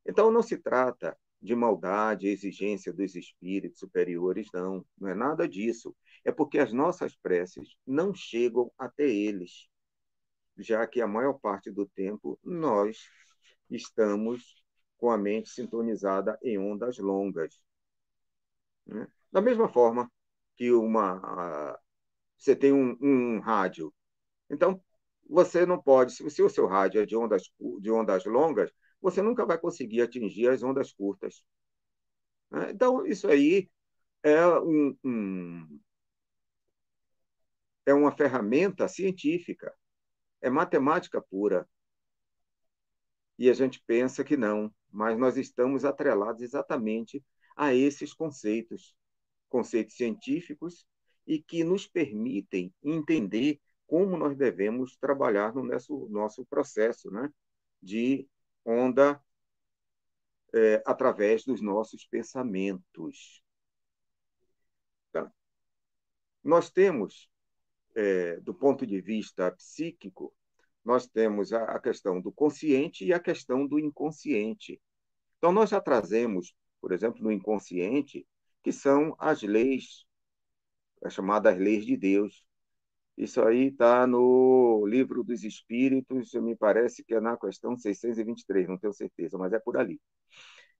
Então, 0.06 0.32
não 0.32 0.42
se 0.42 0.58
trata 0.58 1.18
de 1.42 1.56
maldade, 1.56 2.28
exigência 2.28 2.92
dos 2.92 3.16
espíritos 3.16 3.80
superiores, 3.80 4.48
não. 4.54 4.86
Não 4.98 5.10
é 5.10 5.14
nada 5.14 5.48
disso. 5.48 5.96
É 6.26 6.32
porque 6.32 6.60
as 6.60 6.74
nossas 6.74 7.16
preces 7.16 7.76
não 7.86 8.14
chegam 8.14 8.72
até 8.78 9.08
eles, 9.08 9.70
já 10.58 10.86
que 10.86 11.02
a 11.02 11.08
maior 11.08 11.34
parte 11.40 11.72
do 11.72 11.86
tempo 11.88 12.38
nós 12.44 12.98
estamos 13.70 14.64
com 14.98 15.10
a 15.12 15.18
mente 15.18 15.50
sintonizada 15.50 16.38
em 16.44 16.58
ondas 16.58 16.98
longas. 16.98 17.62
Né? 18.86 19.08
Da 19.32 19.42
mesma 19.42 19.70
forma 19.70 20.12
que 20.60 20.74
uma, 20.74 21.80
você 22.38 22.54
tem 22.54 22.74
um, 22.74 22.98
um 23.02 23.40
rádio. 23.40 23.94
Então, 24.50 24.84
você 25.30 25.66
não 25.66 25.82
pode, 25.82 26.12
se 26.12 26.44
o 26.44 26.50
seu 26.50 26.68
rádio 26.68 27.02
é 27.02 27.06
de 27.06 27.16
ondas, 27.16 27.44
de 27.80 27.90
ondas 27.90 28.26
longas, 28.26 28.70
você 29.02 29.22
nunca 29.22 29.46
vai 29.46 29.58
conseguir 29.58 30.02
atingir 30.02 30.50
as 30.50 30.62
ondas 30.62 30.92
curtas. 30.92 31.42
Né? 32.52 32.72
Então, 32.72 33.06
isso 33.06 33.30
aí 33.30 33.70
é, 34.22 34.46
um, 34.60 34.98
um, 35.02 35.80
é 37.86 37.94
uma 37.94 38.12
ferramenta 38.12 38.86
científica, 38.90 39.74
é 40.42 40.50
matemática 40.50 41.22
pura. 41.22 41.66
E 43.38 43.50
a 43.50 43.54
gente 43.54 43.82
pensa 43.88 44.26
que 44.26 44.36
não, 44.36 44.74
mas 44.92 45.18
nós 45.18 45.38
estamos 45.38 45.86
atrelados 45.86 46.42
exatamente 46.42 47.24
a 47.56 47.74
esses 47.74 48.14
conceitos, 48.14 48.94
conceitos 49.50 49.96
científicos 49.96 50.86
e 51.28 51.42
que 51.42 51.64
nos 51.64 51.88
permitem 51.88 52.74
entender 52.84 53.60
como 53.86 54.16
nós 54.16 54.38
devemos 54.38 54.96
trabalhar 54.98 55.54
no 55.54 55.64
nosso, 55.64 56.08
nosso 56.10 56.46
processo 56.46 57.10
né, 57.10 57.32
de 57.82 58.28
onda 58.64 59.22
é, 60.54 60.82
através 60.86 61.44
dos 61.44 61.62
nossos 61.62 62.06
pensamentos. 62.06 63.44
Tá? 65.12 65.32
Nós 66.44 66.70
temos, 66.70 67.30
é, 67.96 68.40
do 68.42 68.54
ponto 68.54 68.86
de 68.86 69.02
vista 69.02 69.52
psíquico, 69.52 70.34
nós 70.84 71.08
temos 71.08 71.52
a, 71.52 71.64
a 71.64 71.80
questão 71.80 72.22
do 72.22 72.32
consciente 72.32 73.06
e 73.06 73.14
a 73.14 73.20
questão 73.20 73.68
do 73.68 73.80
inconsciente. 73.80 74.82
Então, 75.38 75.52
nós 75.52 75.70
já 75.70 75.82
trazemos, 75.82 76.54
por 76.82 76.92
exemplo, 76.92 77.24
no 77.24 77.32
inconsciente, 77.32 78.28
que 78.64 78.72
são 78.72 79.16
as 79.20 79.42
leis, 79.42 80.06
as 81.04 81.14
chamadas 81.14 81.58
leis 81.58 81.86
de 81.86 81.98
Deus, 81.98 82.44
isso 83.18 83.42
aí 83.42 83.68
está 83.68 84.08
no 84.08 84.86
Livro 84.88 85.24
dos 85.24 85.44
Espíritos, 85.44 86.34
me 86.36 86.56
parece 86.56 87.04
que 87.04 87.14
é 87.14 87.20
na 87.20 87.38
questão 87.38 87.76
623, 87.78 88.68
não 88.68 88.78
tenho 88.78 88.94
certeza, 88.94 89.38
mas 89.38 89.52
é 89.54 89.60
por 89.60 89.78
ali. 89.78 90.00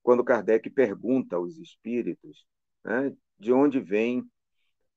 Quando 0.02 0.24
Kardec 0.24 0.70
pergunta 0.70 1.36
aos 1.36 1.58
espíritos 1.58 2.46
né, 2.84 3.14
de 3.38 3.52
onde 3.52 3.80
vem 3.80 4.24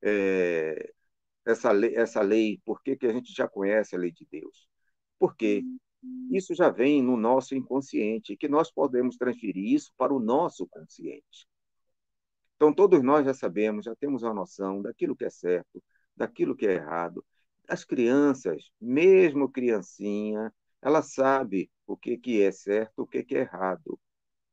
é, 0.02 0.94
essa, 1.46 1.72
lei, 1.72 1.96
essa 1.96 2.22
lei, 2.22 2.62
por 2.66 2.82
que, 2.82 2.96
que 2.96 3.08
a 3.08 3.14
gente 3.14 3.34
já 3.34 3.48
conhece 3.48 3.96
a 3.96 4.00
lei 4.00 4.12
de 4.12 4.26
Deus? 4.32 4.68
Porque 5.20 5.64
isso 6.32 6.54
já 6.56 6.70
vem 6.70 7.02
no 7.02 7.18
nosso 7.18 7.56
inconsciente, 7.56 8.38
que 8.38 8.48
nós 8.48 8.72
podemos 8.72 9.18
transferir 9.18 9.74
isso 9.74 9.92
para 9.98 10.14
o 10.14 10.20
nosso 10.20 10.68
consciente. 10.68 11.48
Então, 12.64 12.74
todos 12.74 13.04
nós 13.04 13.26
já 13.26 13.34
sabemos, 13.34 13.84
já 13.84 13.94
temos 13.94 14.24
uma 14.24 14.34
noção 14.34 14.82
daquilo 14.82 15.18
que 15.18 15.26
é 15.26 15.30
certo, 15.30 15.84
daquilo 16.16 16.56
que 16.56 16.66
é 16.66 16.76
errado, 16.76 17.22
as 17.68 17.84
crianças, 17.84 18.72
mesmo 18.80 19.52
criancinha, 19.52 20.50
ela 20.82 21.02
sabe 21.02 21.70
o 21.86 21.98
que, 21.98 22.18
que 22.18 22.42
é 22.42 22.54
certo, 22.54 23.00
o 23.02 23.08
que, 23.08 23.22
que 23.22 23.36
é 23.36 23.42
errado. 23.42 24.00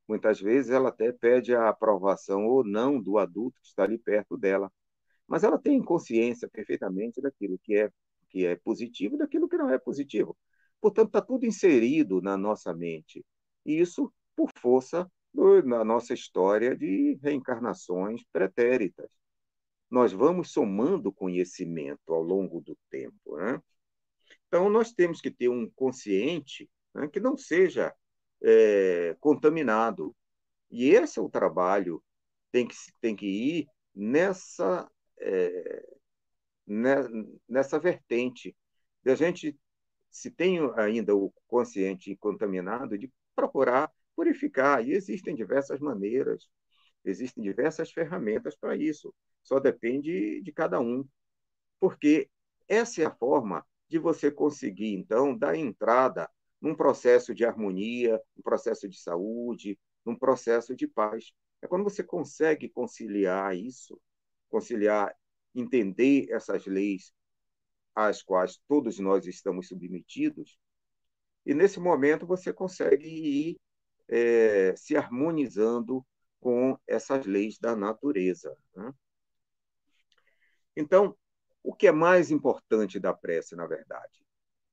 Muitas 0.08 0.40
vezes 0.40 0.72
ela 0.72 0.88
até 0.88 1.12
pede 1.12 1.54
a 1.54 1.68
aprovação 1.68 2.46
ou 2.48 2.64
não 2.64 3.00
do 3.00 3.16
adulto 3.16 3.60
que 3.60 3.68
está 3.68 3.84
ali 3.84 3.96
perto 3.96 4.36
dela. 4.36 4.72
Mas 5.28 5.44
ela 5.44 5.56
tem 5.56 5.80
consciência 5.80 6.48
perfeitamente 6.48 7.20
daquilo 7.20 7.60
que 7.62 7.76
é, 7.76 7.92
que 8.28 8.44
é 8.44 8.56
positivo 8.56 9.14
e 9.14 9.18
daquilo 9.18 9.48
que 9.48 9.56
não 9.56 9.70
é 9.70 9.78
positivo. 9.78 10.36
Portanto, 10.80 11.08
está 11.10 11.22
tudo 11.22 11.46
inserido 11.46 12.20
na 12.20 12.36
nossa 12.36 12.74
mente. 12.74 13.24
E 13.64 13.78
isso 13.78 14.12
por 14.34 14.50
força 14.60 15.08
do, 15.32 15.62
na 15.62 15.84
nossa 15.84 16.14
história 16.14 16.76
de 16.76 17.18
reencarnações 17.22 18.22
pretéritas 18.32 19.10
nós 19.90 20.12
vamos 20.12 20.52
somando 20.52 21.12
conhecimento 21.12 22.14
ao 22.14 22.22
longo 22.22 22.60
do 22.60 22.78
tempo. 22.88 23.36
Né? 23.36 23.60
Então, 24.46 24.70
nós 24.70 24.92
temos 24.92 25.20
que 25.20 25.30
ter 25.30 25.48
um 25.48 25.68
consciente 25.70 26.70
né, 26.94 27.08
que 27.08 27.18
não 27.18 27.36
seja 27.36 27.92
é, 28.42 29.16
contaminado. 29.18 30.14
E 30.70 30.90
esse 30.90 31.18
é 31.18 31.22
o 31.22 31.28
trabalho, 31.28 32.02
tem 32.52 32.66
que, 32.68 32.76
tem 33.00 33.16
que 33.16 33.26
ir 33.26 33.66
nessa, 33.92 34.88
é, 35.18 35.84
nessa 37.48 37.78
vertente. 37.80 38.56
De 39.02 39.10
a 39.10 39.16
gente, 39.16 39.58
se 40.08 40.30
tem 40.30 40.58
ainda 40.76 41.16
o 41.16 41.32
consciente 41.48 42.14
contaminado, 42.16 42.96
de 42.96 43.12
procurar 43.34 43.90
purificar. 44.20 44.86
E 44.86 44.92
existem 44.92 45.34
diversas 45.34 45.80
maneiras, 45.80 46.46
existem 47.02 47.42
diversas 47.42 47.90
ferramentas 47.90 48.54
para 48.54 48.76
isso. 48.76 49.14
Só 49.42 49.58
depende 49.58 50.42
de 50.42 50.52
cada 50.52 50.78
um. 50.78 51.08
Porque 51.80 52.28
essa 52.68 53.00
é 53.00 53.06
a 53.06 53.14
forma 53.14 53.64
de 53.88 53.98
você 53.98 54.30
conseguir, 54.30 54.92
então, 54.92 55.36
dar 55.36 55.56
entrada 55.56 56.28
num 56.60 56.74
processo 56.74 57.34
de 57.34 57.46
harmonia, 57.46 58.20
num 58.36 58.42
processo 58.42 58.86
de 58.86 59.00
saúde, 59.00 59.78
num 60.04 60.14
processo 60.14 60.76
de 60.76 60.86
paz. 60.86 61.32
É 61.62 61.66
quando 61.66 61.84
você 61.84 62.04
consegue 62.04 62.68
conciliar 62.68 63.56
isso, 63.56 63.98
conciliar, 64.50 65.16
entender 65.54 66.26
essas 66.30 66.66
leis 66.66 67.14
às 67.94 68.22
quais 68.22 68.60
todos 68.68 68.98
nós 68.98 69.26
estamos 69.26 69.68
submetidos, 69.68 70.58
e 71.46 71.54
nesse 71.54 71.80
momento 71.80 72.26
você 72.26 72.52
consegue 72.52 73.08
ir 73.08 73.60
é, 74.10 74.74
se 74.76 74.96
harmonizando 74.96 76.04
com 76.40 76.76
essas 76.86 77.24
leis 77.24 77.58
da 77.58 77.76
natureza. 77.76 78.56
Né? 78.74 78.92
Então, 80.76 81.16
o 81.62 81.74
que 81.74 81.86
é 81.86 81.92
mais 81.92 82.30
importante 82.30 82.98
da 82.98 83.14
prece, 83.14 83.54
na 83.54 83.66
verdade? 83.66 84.26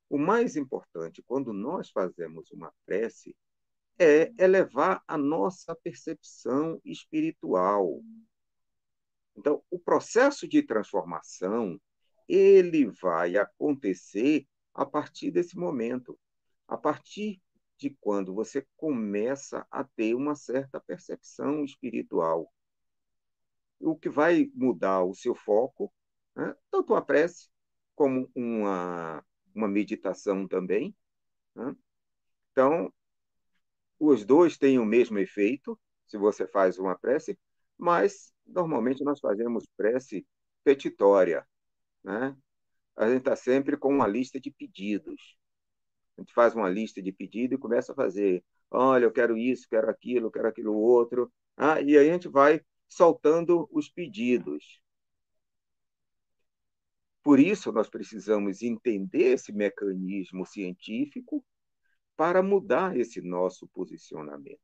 O 0.10 0.18
mais 0.18 0.56
importante 0.56 1.22
quando 1.22 1.54
nós 1.54 1.90
fazemos 1.92 2.52
uma 2.52 2.74
prece 2.86 3.36
é 4.00 4.32
elevar 4.38 5.04
a 5.08 5.18
nossa 5.18 5.76
percepção 5.76 6.82
espiritual. 6.84 8.02
Então, 9.36 9.62
o 9.70 9.78
processo 9.78 10.48
de 10.48 10.64
transformação 10.64 11.80
ele 12.28 12.88
vai 12.88 13.38
acontecer 13.38 14.48
a 14.74 14.86
partir 14.86 15.32
desse 15.32 15.58
momento, 15.58 16.18
a 16.68 16.78
partir 16.78 17.42
de 17.78 17.92
quando 18.02 18.34
você 18.34 18.66
começa 18.76 19.66
a 19.70 19.84
ter 19.84 20.16
uma 20.16 20.36
certa 20.36 20.80
percepção 20.80 21.64
espiritual. 21.64 22.52
O 23.80 23.96
que 23.96 24.10
vai 24.10 24.52
mudar 24.56 25.04
o 25.04 25.14
seu 25.14 25.36
foco 25.36 25.94
né? 26.38 26.56
tanto 26.70 26.94
a 26.96 27.02
prece 27.02 27.50
como 27.96 28.30
uma, 28.36 29.24
uma 29.54 29.68
meditação 29.68 30.48
também. 30.48 30.96
Né? 31.56 31.76
Então, 32.52 32.94
os 34.00 34.24
dois 34.24 34.58
têm 34.58 34.78
o 34.78 34.86
mesmo 34.86 35.18
efeito 35.18 35.80
se 36.08 36.18
você 36.18 36.48
faz 36.48 36.78
uma 36.78 36.98
prece, 36.98 37.38
mas 37.78 38.32
normalmente 38.46 39.04
nós 39.04 39.20
fazemos 39.20 39.66
prece 39.76 40.26
petitória. 40.64 41.46
Né? 42.04 42.38
A 42.96 43.08
gente 43.10 43.20
está 43.20 43.36
sempre 43.36 43.76
com 43.76 43.90
uma 43.90 44.08
lista 44.08 44.40
de 44.40 44.52
pedidos. 44.52 45.38
A 46.18 46.22
gente 46.22 46.34
faz 46.34 46.56
uma 46.56 46.70
lista 46.70 47.02
de 47.02 47.12
pedidos 47.12 47.58
e 47.58 47.62
começa 47.62 47.92
a 47.92 47.96
fazer. 47.96 48.44
Olha, 48.72 49.06
eu 49.06 49.12
quero 49.12 49.38
isso, 49.38 49.68
quero 49.70 49.90
aquilo, 49.90 50.32
quero 50.32 50.48
aquilo 50.48 50.74
outro. 50.76 51.32
Ah, 51.56 51.82
e 51.82 51.98
aí 51.98 52.10
a 52.10 52.14
gente 52.14 52.28
vai 52.28 52.62
soltando 52.88 53.68
os 53.72 53.90
pedidos. 53.90 54.82
Por 57.24 57.40
isso, 57.40 57.72
nós 57.72 57.90
precisamos 57.90 58.62
entender 58.62 59.34
esse 59.34 59.52
mecanismo 59.52 60.46
científico 60.46 61.46
para 62.16 62.42
mudar 62.42 62.98
esse 62.98 63.22
nosso 63.22 63.68
posicionamento. 63.68 64.60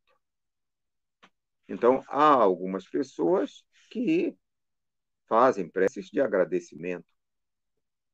Então, 1.67 2.01
há 2.07 2.33
algumas 2.33 2.87
pessoas 2.87 3.63
que 3.89 4.35
fazem 5.27 5.69
preces 5.69 6.07
de 6.07 6.19
agradecimento, 6.19 7.05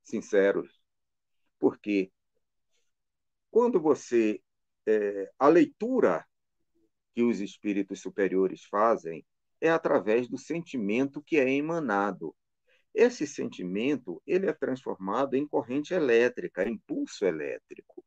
sinceros, 0.03 0.81
porque 1.59 2.11
quando 3.51 3.79
você. 3.79 4.41
É, 4.87 5.29
a 5.37 5.47
leitura 5.47 6.25
que 7.13 7.21
os 7.21 7.39
espíritos 7.41 8.01
superiores 8.01 8.63
fazem 8.63 9.25
é 9.61 9.69
através 9.69 10.27
do 10.27 10.37
sentimento 10.37 11.21
que 11.21 11.37
é 11.37 11.51
emanado. 11.51 12.35
Esse 12.93 13.27
sentimento 13.27 14.21
ele 14.25 14.47
é 14.47 14.53
transformado 14.53 15.35
em 15.35 15.47
corrente 15.47 15.93
elétrica, 15.93 16.67
em 16.67 16.77
pulso 16.77 17.25
elétrico. 17.25 18.03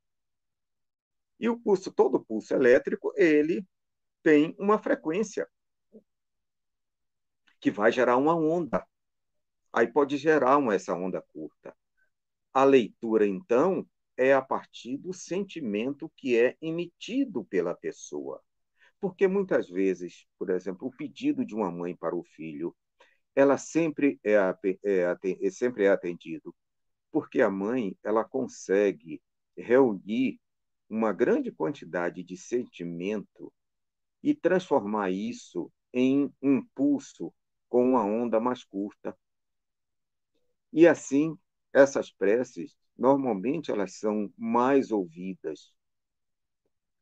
E 1.39 1.49
o 1.49 1.59
pulso, 1.59 1.93
todo 1.93 2.25
pulso 2.25 2.55
elétrico, 2.55 3.13
ele 3.17 3.67
tem 4.23 4.55
uma 4.59 4.79
frequência 4.79 5.49
que 7.61 7.71
vai 7.71 7.93
gerar 7.93 8.17
uma 8.17 8.35
onda. 8.35 8.87
Aí 9.73 9.87
pode 9.87 10.17
gerar 10.17 10.57
uma, 10.59 10.75
essa 10.75 10.95
onda 10.95 11.23
curta. 11.33 11.75
A 12.53 12.65
leitura, 12.65 13.27
então, 13.27 13.87
é 14.23 14.33
a 14.33 14.41
partir 14.41 14.97
do 14.99 15.13
sentimento 15.13 16.11
que 16.17 16.39
é 16.39 16.57
emitido 16.63 17.45
pela 17.45 17.75
pessoa. 17.75 18.41
Porque 19.01 19.27
muitas 19.27 19.69
vezes, 19.69 20.27
por 20.39 20.49
exemplo, 20.49 20.87
o 20.87 20.97
pedido 20.97 21.45
de 21.45 21.55
uma 21.57 21.73
mãe 21.73 21.97
para 21.97 22.15
o 22.15 22.23
filho, 22.23 22.75
ela 23.35 23.59
sempre 23.59 24.21
é, 24.23 24.35
é, 24.85 25.17
é 25.25 25.51
sempre 25.51 25.85
é 25.85 25.89
atendido, 25.89 26.55
porque 27.11 27.41
a 27.41 27.51
mãe 27.51 27.97
ela 28.05 28.25
consegue 28.25 29.21
reunir 29.57 30.41
uma 30.89 31.13
grande 31.13 31.51
quantidade 31.51 32.23
de 32.23 32.37
sentimento 32.37 33.53
e 34.23 34.35
transformar 34.35 35.11
isso 35.11 35.73
em 35.93 36.33
um 36.41 36.65
pulso 36.75 37.35
com 37.69 37.85
uma 37.85 38.05
onda 38.05 38.39
mais 38.39 38.63
curta. 38.63 39.17
E 40.73 40.87
assim, 40.87 41.37
essas 41.73 42.11
preces, 42.11 42.77
normalmente 43.03 43.73
elas 43.73 43.95
são 43.95 44.33
mais 44.39 44.93
ouvidas, 44.93 45.75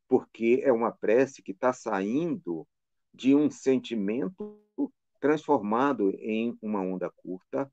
porque 0.07 0.59
é 0.63 0.71
uma 0.73 0.91
prece 0.91 1.43
que 1.43 1.51
está 1.51 1.71
saindo 1.71 2.67
de 3.13 3.35
um 3.35 3.51
sentimento 3.51 4.59
transformado 5.19 6.09
em 6.15 6.57
uma 6.59 6.81
onda 6.81 7.11
curta 7.11 7.71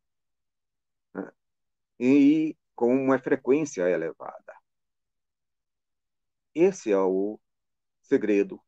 né? 1.14 1.32
e 1.98 2.56
com 2.74 2.94
uma 2.94 3.18
frequência 3.18 3.88
elevada. 3.88 4.54
Esse 6.54 6.92
é 6.92 6.98
o 6.98 7.40
segredo. 8.02 8.60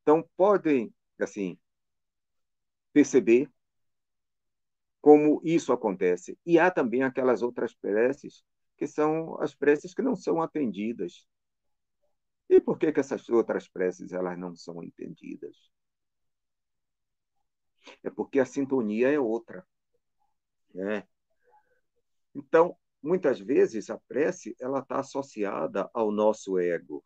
Então, 0.00 0.26
podem, 0.34 0.94
assim, 1.20 1.58
perceber 2.90 3.50
como 5.04 5.38
isso 5.44 5.70
acontece. 5.70 6.38
E 6.46 6.58
há 6.58 6.70
também 6.70 7.02
aquelas 7.02 7.42
outras 7.42 7.74
preces 7.74 8.42
que 8.74 8.86
são 8.86 9.38
as 9.38 9.54
preces 9.54 9.92
que 9.92 10.00
não 10.00 10.16
são 10.16 10.40
atendidas. 10.40 11.26
E 12.48 12.58
por 12.58 12.78
que, 12.78 12.90
que 12.90 13.00
essas 13.00 13.28
outras 13.28 13.68
preces 13.68 14.12
elas 14.12 14.38
não 14.38 14.56
são 14.56 14.82
entendidas? 14.82 15.70
É 18.02 18.08
porque 18.08 18.40
a 18.40 18.46
sintonia 18.46 19.12
é 19.12 19.20
outra. 19.20 19.66
Né? 20.72 21.06
Então, 22.34 22.74
muitas 23.02 23.38
vezes 23.38 23.90
a 23.90 23.98
prece 24.08 24.56
ela 24.58 24.78
está 24.78 25.00
associada 25.00 25.90
ao 25.92 26.10
nosso 26.10 26.58
ego. 26.58 27.04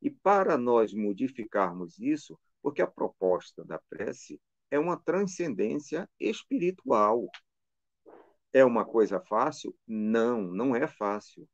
E 0.00 0.08
para 0.10 0.56
nós 0.56 0.94
modificarmos 0.94 1.98
isso, 1.98 2.40
porque 2.62 2.80
a 2.80 2.86
proposta 2.86 3.62
da 3.62 3.78
prece 3.90 4.40
é 4.76 4.78
uma 4.78 4.96
transcendência 4.98 6.08
espiritual. 6.20 7.28
É 8.52 8.64
uma 8.64 8.84
coisa 8.84 9.20
fácil? 9.20 9.74
Não, 9.86 10.42
não 10.42 10.76
é 10.76 10.86
fácil. 10.86 11.48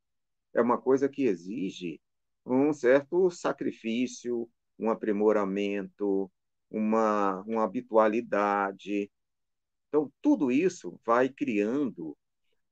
É 0.53 0.61
uma 0.61 0.79
coisa 0.79 1.09
que 1.09 1.23
exige 1.23 1.99
um 2.45 2.73
certo 2.73 3.29
sacrifício, 3.31 4.49
um 4.77 4.89
aprimoramento, 4.89 6.31
uma, 6.69 7.41
uma 7.47 7.63
habitualidade. 7.63 9.09
Então, 9.87 10.11
tudo 10.21 10.51
isso 10.51 10.99
vai 11.05 11.29
criando 11.29 12.17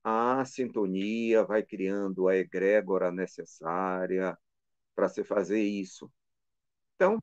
a 0.03 0.43
sintonia, 0.45 1.45
vai 1.45 1.63
criando 1.63 2.27
a 2.27 2.35
egrégora 2.35 3.11
necessária 3.11 4.37
para 4.95 5.07
se 5.07 5.23
fazer 5.23 5.61
isso. 5.61 6.11
Então, 6.95 7.19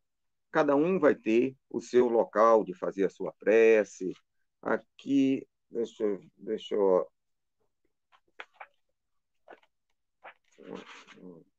cada 0.51 0.75
um 0.75 0.99
vai 0.99 1.15
ter 1.15 1.57
o 1.71 1.81
seu 1.81 2.09
local 2.09 2.65
de 2.65 2.75
fazer 2.75 3.05
a 3.05 3.11
sua 3.11 3.33
prece. 3.39 4.13
Aqui, 4.63 5.47
deixa, 5.71 6.05
deixa 6.37 6.75
eu. 6.75 7.07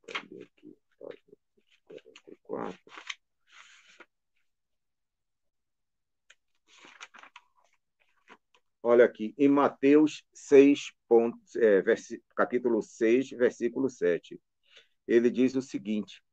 Cadê 0.07 0.43
aqui? 0.43 0.77
44. 0.97 2.79
Olha 8.81 9.05
aqui, 9.05 9.33
em 9.37 9.47
Mateus 9.47 10.23
6, 10.33 10.91
ponto, 11.07 11.37
é, 11.57 11.83
capítulo 12.35 12.81
6, 12.81 13.29
versículo 13.31 13.89
7. 13.89 14.39
Ele 15.07 15.29
diz 15.29 15.55
o 15.55 15.61
seguinte: 15.61 16.23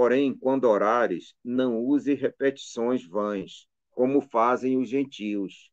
Porém, 0.00 0.34
quando 0.34 0.64
orares, 0.64 1.34
não 1.44 1.76
use 1.76 2.14
repetições 2.14 3.06
vãs, 3.06 3.68
como 3.90 4.22
fazem 4.22 4.78
os 4.78 4.88
gentios. 4.88 5.70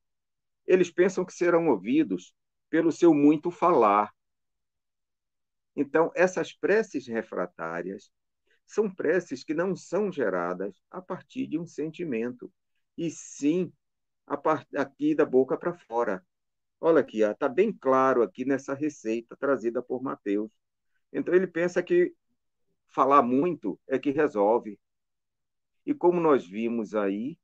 Eles 0.66 0.92
pensam 0.92 1.24
que 1.24 1.32
serão 1.32 1.70
ouvidos 1.70 2.36
pelo 2.70 2.92
seu 2.92 3.14
muito 3.14 3.50
falar. 3.50 4.14
Então, 5.74 6.12
essas 6.14 6.52
preces 6.52 7.08
refratárias 7.08 8.12
são 8.66 8.94
preces 8.94 9.46
que 9.46 9.54
não 9.54 9.78
são 9.78 10.12
geradas 10.12 10.76
a 10.92 11.02
partir 11.02 11.48
de 11.48 11.58
um 11.58 11.66
sentimento, 11.66 12.52
e 12.98 13.10
sim 13.10 13.72
aqui 14.76 15.16
da 15.16 15.24
boca 15.24 15.58
para 15.58 15.72
fora. 15.72 16.22
Olha 16.82 17.00
aqui, 17.00 17.22
está 17.22 17.48
bem 17.48 17.72
claro 17.72 18.22
aqui 18.22 18.44
nessa 18.44 18.74
receita 18.74 19.38
trazida 19.38 19.82
por 19.82 20.04
Mateus. 20.04 20.52
Então, 21.14 21.34
ele 21.34 21.48
pensa 21.48 21.82
que 21.82 22.14
falar 22.98 23.22
muito 23.22 23.80
é 23.88 24.00
que 24.00 24.10
resolve. 24.10 24.80
E 25.86 25.94
como 25.94 26.20
nós 26.20 26.48
vimos 26.48 26.96
aí, 26.96 27.38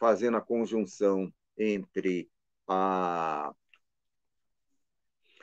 fazendo 0.00 0.36
a 0.36 0.40
conjunção 0.40 1.32
entre 1.56 2.28
a 2.66 3.54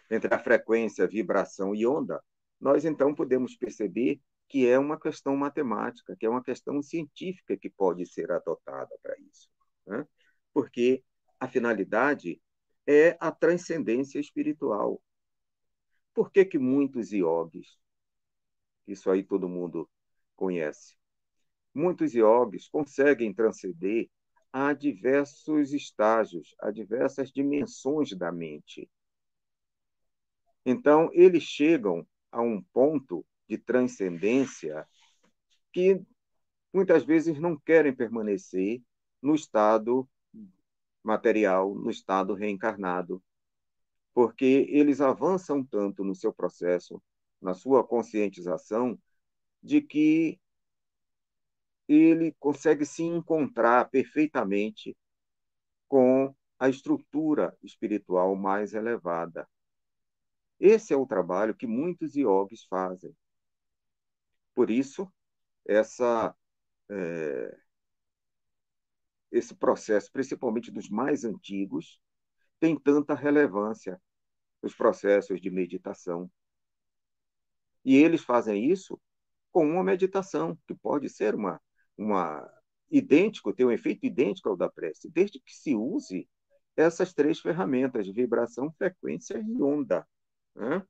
entre 0.09 0.33
a 0.35 0.37
frequência, 0.37 1.07
vibração 1.07 1.73
e 1.73 1.87
onda, 1.87 2.21
nós 2.59 2.83
então 2.83 3.15
podemos 3.15 3.55
perceber 3.55 4.19
que 4.49 4.67
é 4.67 4.77
uma 4.77 4.99
questão 4.99 5.37
matemática, 5.37 6.13
que 6.19 6.25
é 6.25 6.29
uma 6.29 6.43
questão 6.43 6.81
científica 6.81 7.55
que 7.55 7.69
pode 7.69 8.05
ser 8.05 8.29
adotada 8.33 8.93
para 9.01 9.17
isso. 9.19 9.49
Né? 9.87 10.05
Porque 10.53 11.05
a 11.39 11.47
finalidade 11.47 12.41
é 12.85 13.15
a 13.21 13.31
transcendência 13.31 14.19
espiritual. 14.19 15.01
Por 16.13 16.29
que, 16.29 16.43
que 16.43 16.59
muitos 16.59 17.13
iogues 17.13 17.79
isso 18.91 19.09
aí 19.09 19.23
todo 19.23 19.49
mundo 19.49 19.89
conhece. 20.35 20.95
Muitos 21.73 22.13
iogues 22.13 22.67
conseguem 22.67 23.33
transcender 23.33 24.09
a 24.51 24.73
diversos 24.73 25.73
estágios, 25.73 26.53
a 26.59 26.71
diversas 26.71 27.31
dimensões 27.31 28.11
da 28.11 28.31
mente. 28.31 28.89
Então, 30.65 31.09
eles 31.13 31.43
chegam 31.43 32.05
a 32.31 32.41
um 32.41 32.61
ponto 32.73 33.25
de 33.47 33.57
transcendência 33.57 34.85
que 35.71 36.01
muitas 36.73 37.03
vezes 37.03 37.39
não 37.39 37.57
querem 37.57 37.95
permanecer 37.95 38.81
no 39.21 39.33
estado 39.33 40.07
material, 41.03 41.73
no 41.73 41.89
estado 41.89 42.33
reencarnado, 42.33 43.23
porque 44.13 44.67
eles 44.69 45.01
avançam 45.01 45.63
tanto 45.63 46.03
no 46.03 46.13
seu 46.13 46.33
processo 46.33 47.01
na 47.41 47.53
sua 47.53 47.83
conscientização 47.83 48.99
de 49.61 49.81
que 49.81 50.39
ele 51.87 52.33
consegue 52.39 52.85
se 52.85 53.03
encontrar 53.03 53.89
perfeitamente 53.89 54.95
com 55.87 56.33
a 56.57 56.69
estrutura 56.69 57.57
espiritual 57.61 58.35
mais 58.35 58.73
elevada. 58.73 59.47
Esse 60.59 60.93
é 60.93 60.95
o 60.95 61.07
trabalho 61.07 61.55
que 61.55 61.67
muitos 61.67 62.15
iogues 62.15 62.63
fazem. 62.65 63.15
Por 64.53 64.69
isso, 64.69 65.11
essa, 65.65 66.35
é, 66.89 67.57
esse 69.31 69.55
processo, 69.55 70.11
principalmente 70.11 70.71
dos 70.71 70.89
mais 70.89 71.25
antigos, 71.25 71.99
tem 72.59 72.79
tanta 72.79 73.15
relevância 73.15 73.99
nos 74.61 74.75
processos 74.75 75.41
de 75.41 75.49
meditação, 75.49 76.31
e 77.83 77.95
eles 77.95 78.23
fazem 78.23 78.69
isso 78.69 78.99
com 79.51 79.65
uma 79.65 79.83
meditação, 79.83 80.57
que 80.67 80.73
pode 80.73 81.09
ser 81.09 81.35
uma, 81.35 81.59
uma 81.97 82.49
idêntico, 82.89 83.53
ter 83.53 83.65
um 83.65 83.71
efeito 83.71 84.05
idêntico 84.05 84.49
ao 84.49 84.57
da 84.57 84.69
prece, 84.69 85.09
desde 85.09 85.39
que 85.39 85.53
se 85.53 85.75
use 85.75 86.27
essas 86.75 87.13
três 87.13 87.39
ferramentas, 87.39 88.07
vibração, 88.07 88.71
frequência 88.73 89.43
e 89.45 89.61
onda. 89.61 90.07
Né? 90.55 90.83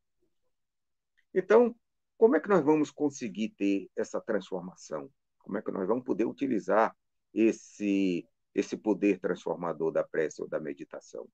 Então, 1.34 1.76
como 2.18 2.36
é 2.36 2.40
que 2.40 2.50
nós 2.50 2.64
vamos 2.64 2.92
conseguir 2.92 3.50
ter 3.50 3.90
essa 3.96 4.22
transformação? 4.22 5.10
Como 5.40 5.58
é 5.58 5.62
que 5.62 5.72
nós 5.72 5.88
vamos 5.88 6.04
poder 6.04 6.26
utilizar 6.26 6.96
esse, 7.34 8.28
esse 8.54 8.78
poder 8.78 9.20
transformador 9.20 9.92
da 9.92 10.04
prece 10.04 10.42
ou 10.42 10.48
da 10.48 10.60
meditação? 10.60 11.28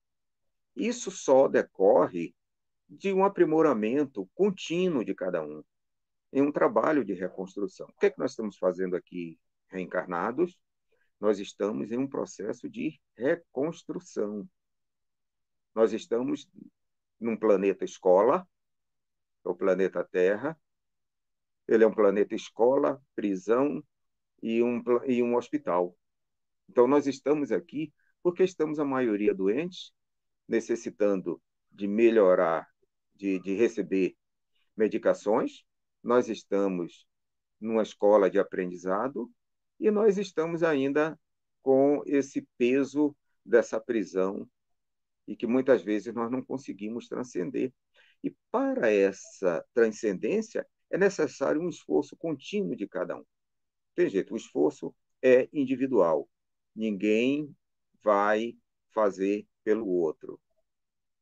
Isso 0.74 1.10
só 1.10 1.48
decorre 1.48 2.34
de 2.88 3.12
um 3.12 3.24
aprimoramento 3.24 4.28
contínuo 4.34 5.04
de 5.04 5.14
cada 5.14 5.42
um. 5.42 5.62
em 6.32 6.42
um 6.42 6.52
trabalho 6.52 7.04
de 7.04 7.14
reconstrução. 7.14 7.86
O 7.88 7.92
que 7.98 8.06
é 8.06 8.10
que 8.10 8.18
nós 8.18 8.32
estamos 8.32 8.58
fazendo 8.58 8.96
aqui, 8.96 9.38
reencarnados? 9.68 10.58
Nós 11.20 11.38
estamos 11.38 11.90
em 11.90 11.98
um 11.98 12.06
processo 12.08 12.68
de 12.68 13.00
reconstrução. 13.16 14.48
Nós 15.74 15.92
estamos 15.92 16.48
num 17.20 17.36
planeta 17.36 17.84
escola, 17.84 18.46
é 19.44 19.48
o 19.48 19.54
planeta 19.54 20.04
Terra. 20.04 20.58
Ele 21.66 21.84
é 21.84 21.86
um 21.86 21.94
planeta 21.94 22.34
escola, 22.34 23.02
prisão 23.14 23.82
e 24.42 24.62
um, 24.62 24.82
e 25.06 25.22
um 25.22 25.34
hospital. 25.36 25.96
Então, 26.68 26.86
nós 26.86 27.06
estamos 27.06 27.50
aqui 27.50 27.92
porque 28.22 28.42
estamos, 28.44 28.78
a 28.78 28.84
maioria, 28.84 29.34
doentes, 29.34 29.92
necessitando 30.46 31.40
de 31.70 31.86
melhorar, 31.86 32.67
de, 33.18 33.38
de 33.40 33.54
receber 33.54 34.16
medicações. 34.76 35.64
Nós 36.02 36.28
estamos 36.28 37.06
numa 37.60 37.82
escola 37.82 38.30
de 38.30 38.38
aprendizado 38.38 39.30
e 39.78 39.90
nós 39.90 40.16
estamos 40.16 40.62
ainda 40.62 41.18
com 41.60 42.02
esse 42.06 42.46
peso 42.56 43.14
dessa 43.44 43.80
prisão 43.80 44.48
e 45.26 45.36
que 45.36 45.46
muitas 45.46 45.82
vezes 45.82 46.14
nós 46.14 46.30
não 46.30 46.42
conseguimos 46.42 47.08
transcender. 47.08 47.72
E 48.22 48.34
para 48.50 48.90
essa 48.90 49.64
transcendência 49.74 50.66
é 50.90 50.96
necessário 50.96 51.60
um 51.60 51.68
esforço 51.68 52.16
contínuo 52.16 52.74
de 52.74 52.88
cada 52.88 53.16
um. 53.16 53.24
Tem 53.94 54.08
jeito, 54.08 54.32
o 54.32 54.36
esforço 54.36 54.94
é 55.22 55.48
individual. 55.52 56.28
Ninguém 56.74 57.54
vai 58.02 58.56
fazer 58.94 59.46
pelo 59.64 59.86
outro. 59.88 60.40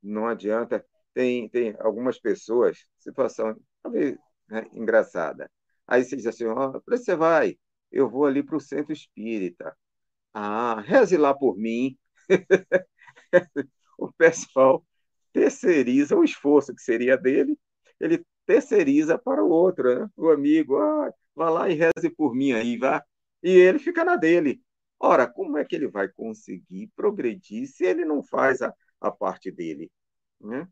Não 0.03 0.27
adianta. 0.27 0.87
Tem, 1.17 1.49
tem 1.49 1.75
algumas 1.81 2.19
pessoas, 2.21 2.79
situação 2.99 3.57
talvez 3.83 4.19
né, 4.51 4.67
engraçada. 4.75 5.51
Aí 5.87 6.05
você 6.05 6.15
diz 6.15 6.27
assim: 6.27 6.45
oh, 6.45 6.79
para 6.83 6.99
você 6.99 7.17
vai? 7.17 7.59
Eu 7.91 8.11
vou 8.11 8.27
ali 8.27 8.43
para 8.43 8.57
o 8.57 8.61
centro 8.61 8.93
espírita. 8.93 9.75
Ah, 10.35 10.81
reze 10.83 11.17
lá 11.17 11.35
por 11.35 11.57
mim. 11.57 11.97
o 13.99 14.13
pessoal 14.13 14.85
terceiriza 15.33 16.17
o 16.17 16.23
esforço 16.25 16.75
que 16.75 16.83
seria 16.83 17.17
dele, 17.17 17.59
ele 17.99 18.23
terceiriza 18.45 19.19
para 19.19 19.43
o 19.43 19.49
outro, 19.51 20.01
né? 20.01 20.11
o 20.17 20.29
amigo. 20.31 20.77
Ah, 20.79 21.11
vá 21.35 21.49
lá 21.51 21.71
e 21.71 21.75
reze 21.75 22.11
por 22.15 22.35
mim 22.35 22.53
aí, 22.53 22.77
vá. 22.79 23.03
E 23.43 23.51
ele 23.51 23.79
fica 23.79 24.05
na 24.05 24.17
dele. 24.17 24.63
Ora, 25.01 25.27
como 25.27 25.57
é 25.59 25.65
que 25.65 25.77
ele 25.77 25.89
vai 25.89 26.09
conseguir 26.09 26.91
progredir 26.95 27.67
se 27.69 27.85
ele 27.87 28.05
não 28.05 28.23
faz 28.23 28.61
a, 28.61 28.75
a 29.01 29.11
parte 29.11 29.51
dele? 29.51 29.91
Né? 30.41 30.69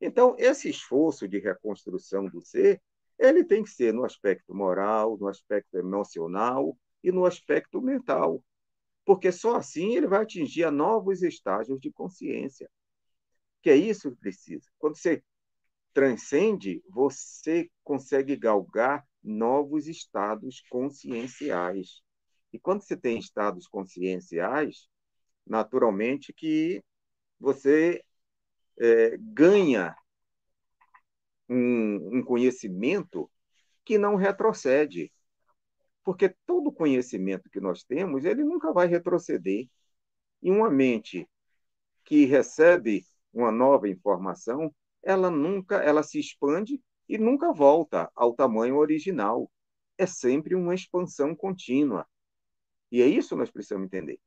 Então, 0.00 0.34
esse 0.38 0.68
esforço 0.68 1.26
de 1.26 1.38
reconstrução 1.38 2.26
do 2.26 2.40
ser, 2.40 2.80
ele 3.18 3.44
tem 3.44 3.62
que 3.62 3.70
ser 3.70 3.92
no 3.92 4.04
aspecto 4.04 4.54
moral, 4.54 5.16
no 5.18 5.26
aspecto 5.26 5.76
emocional 5.76 6.78
e 7.02 7.10
no 7.10 7.24
aspecto 7.24 7.80
mental. 7.82 8.42
Porque 9.04 9.32
só 9.32 9.56
assim 9.56 9.96
ele 9.96 10.06
vai 10.06 10.22
atingir 10.22 10.64
a 10.64 10.70
novos 10.70 11.22
estágios 11.22 11.80
de 11.80 11.90
consciência. 11.90 12.70
Que 13.62 13.70
é 13.70 13.76
isso 13.76 14.10
que 14.10 14.18
precisa. 14.18 14.68
Quando 14.78 14.96
você 14.96 15.22
transcende, 15.92 16.82
você 16.88 17.68
consegue 17.82 18.36
galgar 18.36 19.04
novos 19.22 19.88
estados 19.88 20.62
conscienciais. 20.70 22.02
E 22.52 22.58
quando 22.58 22.82
você 22.82 22.96
tem 22.96 23.18
estados 23.18 23.66
conscienciais, 23.66 24.88
naturalmente 25.46 26.32
que 26.32 26.82
você 27.40 28.02
é, 28.78 29.16
ganha 29.18 29.96
um, 31.48 32.18
um 32.18 32.22
conhecimento 32.22 33.30
que 33.84 33.98
não 33.98 34.16
retrocede. 34.16 35.12
Porque 36.04 36.34
todo 36.46 36.72
conhecimento 36.72 37.50
que 37.50 37.60
nós 37.60 37.84
temos, 37.84 38.24
ele 38.24 38.44
nunca 38.44 38.72
vai 38.72 38.86
retroceder. 38.86 39.68
E 40.42 40.50
uma 40.50 40.70
mente 40.70 41.28
que 42.04 42.24
recebe 42.24 43.04
uma 43.32 43.50
nova 43.52 43.88
informação, 43.88 44.74
ela 45.02 45.30
nunca, 45.30 45.76
ela 45.76 46.02
se 46.02 46.18
expande 46.18 46.80
e 47.08 47.18
nunca 47.18 47.52
volta 47.52 48.10
ao 48.14 48.34
tamanho 48.34 48.76
original. 48.76 49.50
É 49.96 50.06
sempre 50.06 50.54
uma 50.54 50.74
expansão 50.74 51.34
contínua. 51.34 52.06
E 52.90 53.02
é 53.02 53.06
isso 53.06 53.30
que 53.30 53.36
nós 53.36 53.50
precisamos 53.50 53.86
entender. 53.86 54.18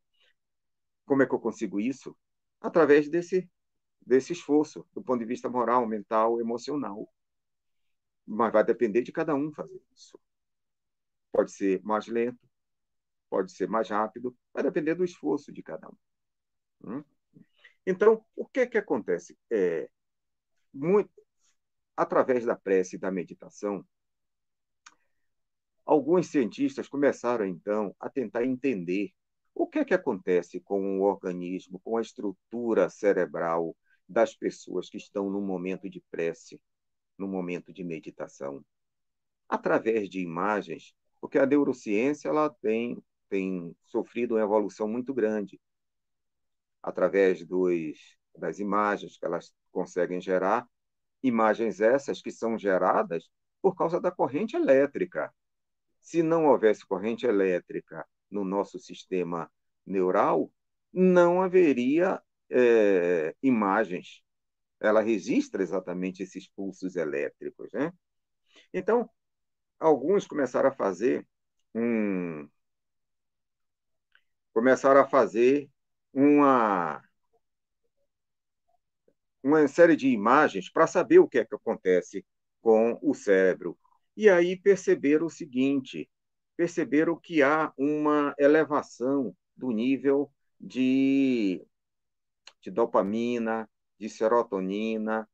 Como 1.06 1.24
é 1.24 1.26
que 1.26 1.34
eu 1.34 1.39
consigo 1.39 1.80
isso? 1.80 2.16
Através 2.60 3.10
desse, 3.10 3.49
desse 4.06 4.34
esforço, 4.34 4.86
do 4.93 5.02
ponto 5.02 5.20
de 5.20 5.26
vista 5.26 5.49
moral, 5.49 5.86
mental, 5.88 6.39
emocional. 6.39 7.08
Mas 8.26 8.52
vai 8.52 8.64
depender 8.64 9.02
de 9.02 9.12
cada 9.12 9.36
um 9.36 9.52
fazer 9.52 9.82
isso. 9.93 10.20
Pode 11.32 11.52
ser 11.52 11.82
mais 11.84 12.08
lento, 12.08 12.47
pode 13.30 13.52
ser 13.52 13.68
mais 13.68 13.89
rápido, 13.89 14.36
vai 14.54 14.64
depender 14.64 14.95
do 14.95 15.04
esforço 15.04 15.52
de 15.52 15.64
cada 15.64 15.88
um. 15.88 15.97
Hum? 16.84 17.04
Então, 17.86 18.24
o 18.36 18.45
que 18.45 18.68
que 18.68 18.78
acontece? 18.78 19.38
É, 19.49 19.89
muito, 20.74 21.10
através 21.95 22.45
da 22.45 22.56
prece 22.56 22.95
e 22.95 22.99
da 22.99 23.12
meditação, 23.12 23.86
alguns 25.86 26.28
cientistas 26.28 26.88
começaram 26.88 27.45
então 27.45 27.95
a 27.99 28.10
tentar 28.10 28.45
entender 28.45 29.12
o 29.54 29.68
que 29.68 29.80
é 29.80 29.86
que 29.86 29.93
acontece 29.93 30.60
com 30.62 30.99
o 30.99 31.04
organismo, 31.04 31.80
com 31.80 31.97
a 31.97 32.02
estrutura 32.02 32.89
cerebral 32.89 33.76
das 34.12 34.36
pessoas 34.36 34.89
que 34.89 34.97
estão 34.97 35.30
no 35.30 35.41
momento 35.41 35.89
de 35.89 36.01
prece, 36.12 36.62
no 37.18 37.28
momento 37.28 37.72
de 37.72 37.84
meditação, 37.84 38.64
através 39.47 40.09
de 40.09 40.20
imagens, 40.20 40.93
porque 41.20 41.39
a 41.39 41.45
neurociência 41.45 42.30
ela 42.30 42.49
tem 42.62 43.01
tem 43.30 43.74
sofrido 43.86 44.36
uma 44.36 44.41
evolução 44.41 44.89
muito 44.89 45.14
grande 45.14 45.57
através 46.84 47.45
dos, 47.45 47.97
das 48.38 48.59
imagens 48.59 49.18
que 49.18 49.26
elas 49.26 49.53
conseguem 49.72 50.20
gerar, 50.20 50.68
imagens 51.24 51.80
essas 51.80 52.22
que 52.22 52.30
são 52.30 52.57
geradas 52.57 53.30
por 53.62 53.74
causa 53.74 54.01
da 54.01 54.12
corrente 54.12 54.57
elétrica. 54.57 55.34
Se 56.01 56.22
não 56.22 56.47
houvesse 56.47 56.86
corrente 56.86 57.26
elétrica 57.26 58.05
no 58.30 58.43
nosso 58.43 58.78
sistema 58.80 59.49
neural, 59.86 60.51
não 60.91 61.41
haveria 61.41 62.22
é, 62.52 63.36
imagens. 63.41 64.22
Ela 64.80 65.02
registra 65.02 65.64
exatamente 65.64 66.24
esses 66.24 66.47
pulsos 66.49 66.95
elétricos. 66.95 67.72
Né? 67.74 67.93
Então, 68.74 69.10
alguns 69.80 70.28
começaram 70.28 70.70
a 70.70 70.74
fazer 70.74 71.28
um. 71.74 72.47
Começaram 74.54 75.02
a 75.02 75.08
fazer 75.08 75.70
uma, 76.14 77.02
uma 79.43 79.68
série 79.68 79.95
de 79.95 80.10
imagens 80.10 80.70
para 80.70 80.88
saber 80.88 81.20
o 81.20 81.28
que 81.28 81.39
é 81.39 81.45
que 81.45 81.56
acontece 81.56 82.26
com 82.62 82.99
o 83.02 83.14
cérebro. 83.14 83.78
E 84.16 84.30
aí 84.30 84.58
perceberam 84.58 85.28
o 85.28 85.30
seguinte: 85.30 86.10
perceberam 86.56 87.20
que 87.20 87.41
há 87.41 87.74
uma 87.78 88.36
elevação 88.38 89.36
do 89.56 89.72
nível 89.72 90.32
de, 90.60 91.66
de 92.62 92.72
dopamina, 92.72 93.70
de 93.99 94.09
serotonina, 94.09 95.28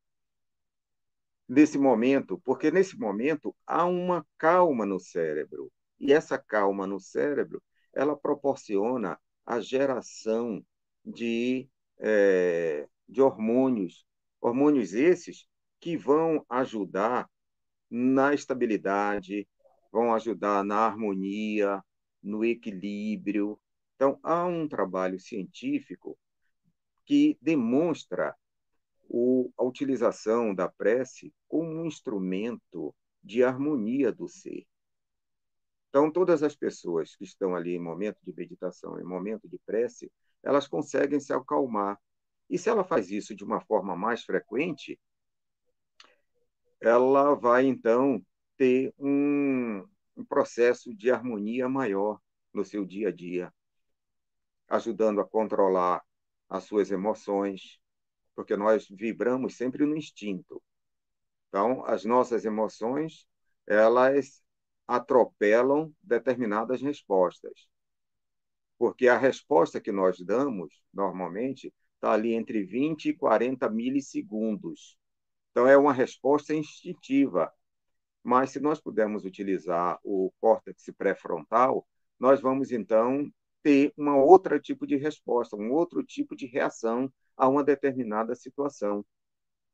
nesse 1.47 1.77
momento, 1.77 2.39
porque 2.43 2.69
nesse 2.71 2.97
momento 2.97 3.55
há 3.65 3.85
uma 3.85 4.25
calma 4.37 4.85
no 4.85 4.99
cérebro. 4.99 5.71
E 5.99 6.11
essa 6.13 6.37
calma 6.37 6.85
no 6.85 6.99
cérebro, 6.99 7.61
ela 7.93 8.15
proporciona 8.15 9.19
a 9.45 9.59
geração 9.59 10.63
de, 11.03 11.69
é, 11.99 12.87
de 13.07 13.21
hormônios, 13.21 14.05
hormônios 14.41 14.93
esses 14.93 15.47
que 15.79 15.95
vão 15.95 16.45
ajudar 16.49 17.29
na 17.89 18.33
estabilidade, 18.33 19.47
vão 19.91 20.13
ajudar 20.13 20.63
na 20.63 20.79
harmonia, 20.79 21.81
no 22.21 22.43
equilíbrio. 22.43 23.59
Então, 23.95 24.19
há 24.21 24.45
um 24.45 24.67
trabalho 24.67 25.19
científico 25.19 26.17
que 27.07 27.37
demonstra 27.41 28.35
o, 29.09 29.49
a 29.57 29.63
utilização 29.63 30.53
da 30.53 30.67
prece 30.67 31.33
como 31.47 31.71
um 31.71 31.85
instrumento 31.85 32.93
de 33.23 33.43
harmonia 33.43 34.11
do 34.11 34.27
ser. 34.27 34.67
Então, 35.87 36.11
todas 36.11 36.43
as 36.43 36.53
pessoas 36.53 37.15
que 37.15 37.23
estão 37.23 37.55
ali 37.55 37.75
em 37.75 37.79
momento 37.79 38.19
de 38.21 38.33
meditação, 38.35 38.99
em 38.99 39.05
momento 39.05 39.47
de 39.47 39.57
prece, 39.65 40.11
elas 40.43 40.67
conseguem 40.67 41.19
se 41.19 41.31
acalmar. 41.31 41.97
E 42.49 42.57
se 42.57 42.69
ela 42.69 42.83
faz 42.83 43.09
isso 43.09 43.33
de 43.33 43.43
uma 43.43 43.61
forma 43.61 43.95
mais 43.95 44.23
frequente, 44.23 44.99
ela 46.81 47.35
vai 47.35 47.65
então 47.65 48.21
ter 48.57 48.93
um, 48.99 49.87
um 50.15 50.25
processo 50.25 50.93
de 50.93 51.09
harmonia 51.09 51.69
maior 51.69 52.19
no 52.53 52.65
seu 52.65 52.85
dia 52.85 53.07
a 53.07 53.11
dia, 53.11 53.53
ajudando 54.67 55.21
a 55.21 55.25
controlar 55.25 56.03
as 56.49 56.63
suas 56.65 56.91
emoções, 56.91 57.79
porque 58.35 58.55
nós 58.55 58.87
vibramos 58.89 59.57
sempre 59.57 59.85
no 59.85 59.97
instinto. 59.97 60.61
Então, 61.49 61.85
as 61.85 62.05
nossas 62.05 62.45
emoções, 62.45 63.27
elas 63.65 64.43
atropelam 64.87 65.93
determinadas 66.01 66.81
respostas. 66.81 67.67
Porque 68.77 69.07
a 69.07 69.17
resposta 69.17 69.81
que 69.81 69.91
nós 69.91 70.19
damos, 70.19 70.73
normalmente, 70.93 71.73
está 71.95 72.13
ali 72.13 72.33
entre 72.33 72.63
20 72.63 73.09
e 73.09 73.13
40 73.13 73.69
milissegundos. 73.69 74.97
Então, 75.51 75.67
é 75.67 75.77
uma 75.77 75.93
resposta 75.93 76.53
instintiva. 76.53 77.51
Mas, 78.23 78.51
se 78.51 78.59
nós 78.59 78.79
pudermos 78.79 79.25
utilizar 79.25 79.99
o 80.03 80.31
córtex 80.39 80.83
pré-frontal, 80.97 81.87
nós 82.19 82.41
vamos, 82.41 82.71
então, 82.71 83.31
ter 83.63 83.93
um 83.97 84.09
outro 84.17 84.59
tipo 84.59 84.85
de 84.87 84.95
resposta, 84.95 85.55
um 85.55 85.71
outro 85.71 86.03
tipo 86.03 86.35
de 86.35 86.45
reação 86.45 87.11
a 87.35 87.47
uma 87.47 87.63
determinada 87.63 88.35
situação. 88.35 89.05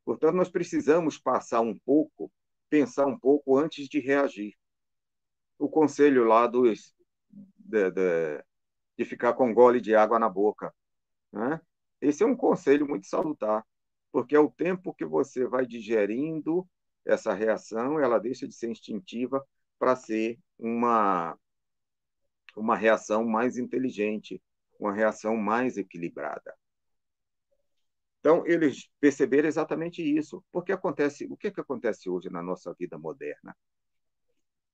Portanto, 0.04 0.34
nós 0.34 0.50
precisamos 0.50 1.18
passar 1.18 1.60
um 1.60 1.78
pouco, 1.78 2.30
pensar 2.68 3.06
um 3.06 3.18
pouco 3.18 3.56
antes 3.56 3.88
de 3.88 4.00
reagir 4.00 4.54
o 5.58 5.68
conselho 5.68 6.24
lá 6.24 6.46
dos, 6.46 6.94
de, 7.30 7.90
de, 7.90 8.44
de 8.98 9.04
ficar 9.04 9.34
com 9.34 9.48
um 9.48 9.54
gole 9.54 9.80
de 9.80 9.94
água 9.94 10.18
na 10.18 10.28
boca. 10.28 10.74
Né? 11.32 11.60
Esse 12.00 12.22
é 12.22 12.26
um 12.26 12.36
conselho 12.36 12.86
muito 12.86 13.06
salutar, 13.06 13.64
porque 14.12 14.36
é 14.36 14.40
o 14.40 14.50
tempo 14.50 14.94
que 14.94 15.04
você 15.04 15.46
vai 15.46 15.66
digerindo 15.66 16.66
essa 17.04 17.32
reação, 17.34 18.00
ela 18.00 18.18
deixa 18.18 18.46
de 18.48 18.54
ser 18.54 18.70
instintiva 18.70 19.44
para 19.78 19.96
ser 19.96 20.38
uma, 20.58 21.38
uma 22.56 22.76
reação 22.76 23.24
mais 23.24 23.56
inteligente, 23.56 24.42
uma 24.78 24.92
reação 24.92 25.36
mais 25.36 25.76
equilibrada. 25.76 26.54
Então, 28.20 28.46
eles 28.46 28.88
perceberam 29.00 29.48
exatamente 29.48 30.02
isso. 30.02 30.42
Porque 30.50 30.72
acontece, 30.72 31.26
o 31.30 31.36
que, 31.36 31.48
é 31.48 31.50
que 31.50 31.60
acontece 31.60 32.08
hoje 32.08 32.30
na 32.30 32.42
nossa 32.42 32.74
vida 32.78 32.98
moderna? 32.98 33.54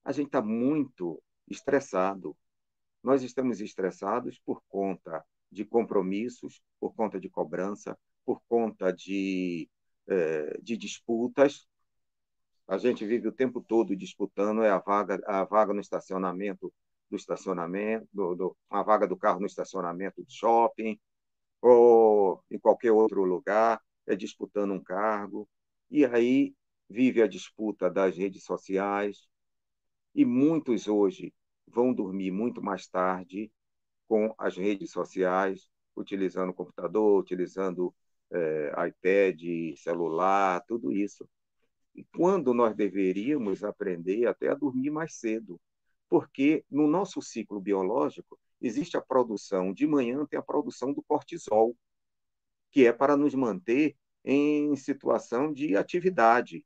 a 0.05 0.13
gente 0.13 0.27
está 0.27 0.43
muito 0.43 1.23
estressado. 1.49 2.37
Nós 3.03 3.23
estamos 3.23 3.61
estressados 3.61 4.39
por 4.45 4.63
conta 4.69 5.25
de 5.51 5.65
compromissos, 5.65 6.61
por 6.79 6.95
conta 6.95 7.19
de 7.19 7.29
cobrança, 7.29 7.99
por 8.25 8.41
conta 8.49 8.93
de, 8.93 9.69
eh, 10.09 10.59
de 10.63 10.77
disputas. 10.77 11.67
A 12.69 12.79
gente 12.79 13.05
vive 13.05 13.29
o 13.29 13.33
tempo 13.33 13.61
todo 13.61 13.97
disputando 13.97 14.63
é 14.63 14.71
a 14.71 14.79
vaga, 14.79 15.21
a 15.27 15.45
vaga 15.45 15.73
no 15.75 15.81
estacionamento 15.81 16.73
do 17.11 17.17
estacionamento, 17.17 18.09
do, 18.13 18.35
do, 18.35 18.57
a 18.71 18.83
vaga 18.83 19.07
do 19.07 19.17
carro 19.17 19.41
no 19.41 19.47
estacionamento 19.47 20.23
do 20.23 20.31
shopping, 20.31 20.99
ou 21.61 22.43
em 22.51 22.59
qualquer 22.59 22.93
outro 22.93 23.25
lugar, 23.25 23.81
é 24.07 24.17
disputando 24.17 24.73
um 24.73 24.83
cargo. 24.83 25.49
E 25.91 26.05
aí 26.05 26.55
vive 26.89 27.23
a 27.23 27.27
disputa 27.27 27.91
das 27.91 28.17
redes 28.17 28.45
sociais, 28.45 29.29
e 30.15 30.25
muitos 30.25 30.89
hoje 30.89 31.33
vão 31.67 31.93
dormir 31.93 32.31
muito 32.31 32.63
mais 32.63 32.87
tarde 32.89 33.53
com 34.09 34.35
as 34.39 34.57
redes 34.57 34.91
sociais, 34.91 35.69
utilizando 35.97 36.53
computador, 36.53 37.21
utilizando 37.21 37.95
é, 38.33 38.73
iPad, 38.89 39.41
celular, 39.77 40.63
tudo 40.67 40.91
isso. 40.93 41.29
E 41.95 42.05
quando 42.17 42.55
nós 42.55 42.75
deveríamos 42.75 43.63
aprender 43.63 44.27
até 44.27 44.49
a 44.49 44.55
dormir 44.55 44.91
mais 44.91 45.15
cedo, 45.15 45.61
porque 46.11 46.65
no 46.71 46.87
nosso 46.87 47.23
ciclo 47.23 47.61
biológico 47.61 48.39
existe 48.61 48.99
a 48.99 49.01
produção 49.01 49.73
de 49.73 49.87
manhã 49.87 50.27
tem 50.27 50.39
a 50.39 50.43
produção 50.43 50.93
do 50.93 51.03
cortisol, 51.03 51.75
que 52.71 52.87
é 52.87 52.93
para 52.93 53.17
nos 53.17 53.35
manter 53.35 53.97
em 54.25 54.77
situação 54.77 55.53
de 55.53 55.77
atividade, 55.77 56.65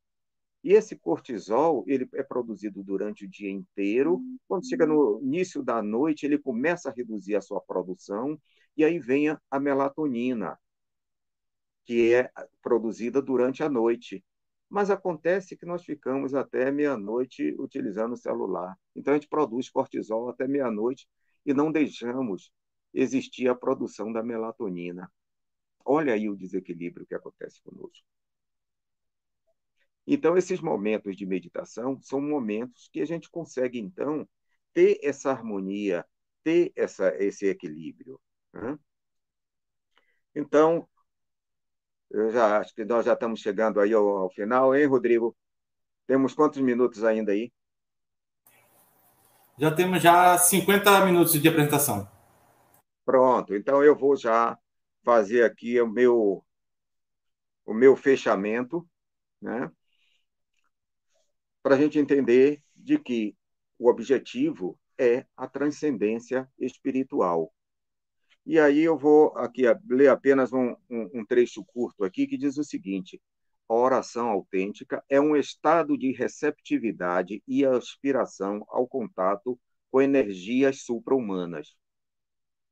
e 0.65 0.73
esse 0.73 0.97
cortisol, 0.97 1.85
ele 1.87 2.09
é 2.15 2.23
produzido 2.23 2.83
durante 2.83 3.27
o 3.27 3.29
dia 3.29 3.51
inteiro. 3.51 4.23
Quando 4.49 4.67
chega 4.67 4.87
no 4.87 5.21
início 5.23 5.63
da 5.63 5.83
noite, 5.83 6.25
ele 6.25 6.39
começa 6.39 6.89
a 6.89 6.93
reduzir 6.93 7.37
a 7.37 7.43
sua 7.43 7.61
produção 7.61 8.41
e 8.75 8.83
aí 8.83 8.99
vem 8.99 9.29
a 9.29 9.61
melatonina, 9.61 10.59
que 11.85 12.15
é 12.15 12.31
produzida 12.63 13.21
durante 13.21 13.63
a 13.63 13.69
noite. 13.69 14.25
Mas 14.75 14.91
acontece 14.91 15.57
que 15.57 15.65
nós 15.65 15.85
ficamos 15.85 16.35
até 16.35 16.69
meia-noite 16.73 17.55
utilizando 17.61 18.15
o 18.15 18.17
celular. 18.17 18.77
Então 18.93 19.15
a 19.15 19.17
gente 19.17 19.29
produz 19.29 19.71
cortisol 19.71 20.29
até 20.29 20.49
meia-noite 20.49 21.07
e 21.47 21.55
não 21.55 21.71
deixamos 21.71 22.53
existir 22.93 23.47
a 23.47 23.55
produção 23.55 24.13
da 24.13 24.21
melatonina. 24.21 25.09
Olha 25.85 26.15
aí 26.15 26.29
o 26.29 26.35
desequilíbrio 26.37 27.07
que 27.07 27.15
acontece 27.15 27.63
conosco. 27.63 28.05
Então, 30.05 30.37
esses 30.37 30.61
momentos 30.61 31.17
de 31.17 31.25
meditação 31.25 31.97
são 32.03 32.21
momentos 32.21 32.89
que 32.93 33.01
a 33.01 33.07
gente 33.07 33.31
consegue, 33.31 33.79
então, 33.79 34.29
ter 34.73 34.99
essa 35.05 35.31
harmonia, 35.31 36.05
ter 36.43 36.73
essa, 36.75 37.15
esse 37.23 37.47
equilíbrio. 37.47 38.21
Né? 38.53 38.77
Então, 40.35 40.89
eu 42.15 42.31
já 42.31 42.59
acho 42.59 42.75
que 42.75 42.85
nós 42.85 43.05
já 43.05 43.15
estamos 43.15 43.41
chegando 43.41 43.81
aí 43.81 43.93
ao, 43.93 44.07
ao 44.09 44.31
final, 44.31 44.75
hein, 44.75 44.87
Rodrigo? 44.87 45.37
Temos 46.07 46.35
quantos 46.35 46.61
minutos 46.61 47.03
ainda 47.03 47.33
aí? 47.33 47.53
Já 49.59 49.71
temos 49.75 50.03
já 50.03 50.39
50 50.39 51.05
minutos 51.05 51.41
de 51.41 51.49
apresentação. 51.49 52.09
Pronto, 53.05 53.55
então 53.55 53.83
eu 53.83 53.97
vou 53.97 54.17
já 54.17 54.59
fazer 55.03 55.45
aqui 55.45 55.81
o 55.81 55.89
meu 55.89 56.45
o 57.67 57.73
meu 57.73 57.97
fechamento, 57.97 58.87
né? 59.41 59.71
para 61.65 61.77
a 61.77 61.79
gente 61.79 61.99
entender 61.99 62.63
de 62.77 62.99
que 62.99 63.35
o 63.79 63.89
objetivo 63.89 64.79
é 64.99 65.25
a 65.35 65.49
transcendência 65.49 66.47
espiritual. 66.59 67.53
E 68.47 68.59
aí 68.59 68.81
eu 68.81 68.97
vou 68.97 69.37
aqui 69.37 69.63
ler 69.89 70.09
apenas 70.09 70.53
um, 70.53 70.77
um, 70.91 71.21
um 71.21 71.25
trecho 71.25 71.65
curto 71.65 72.05
aqui 72.05 72.27
que 72.27 72.37
diz 72.37 72.59
o 72.59 72.65
seguinte: 72.65 73.21
a 73.69 73.75
oração 73.75 74.29
autêntica 74.29 75.03
é 75.09 75.21
um 75.21 75.35
estado 75.35 75.97
de 75.97 76.13
receptividade 76.13 77.43
e 77.49 77.65
aspiração 77.65 78.65
ao 78.69 78.87
contato 78.87 79.59
com 79.91 80.03
energias 80.03 80.83
supra-humanas. 80.83 81.75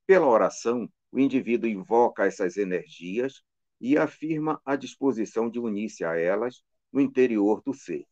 Pela 0.07 0.27
oração, 0.27 0.91
o 1.11 1.19
indivíduo 1.19 1.69
invoca 1.69 2.27
essas 2.27 2.57
energias 2.57 3.43
e 3.81 3.97
afirma 3.97 4.61
a 4.65 4.77
disposição 4.77 5.49
de 5.49 5.59
unir-se 5.59 6.05
a 6.05 6.17
elas 6.19 6.63
no 6.93 7.01
interior 7.01 7.63
do 7.65 7.73
ser. 7.73 8.07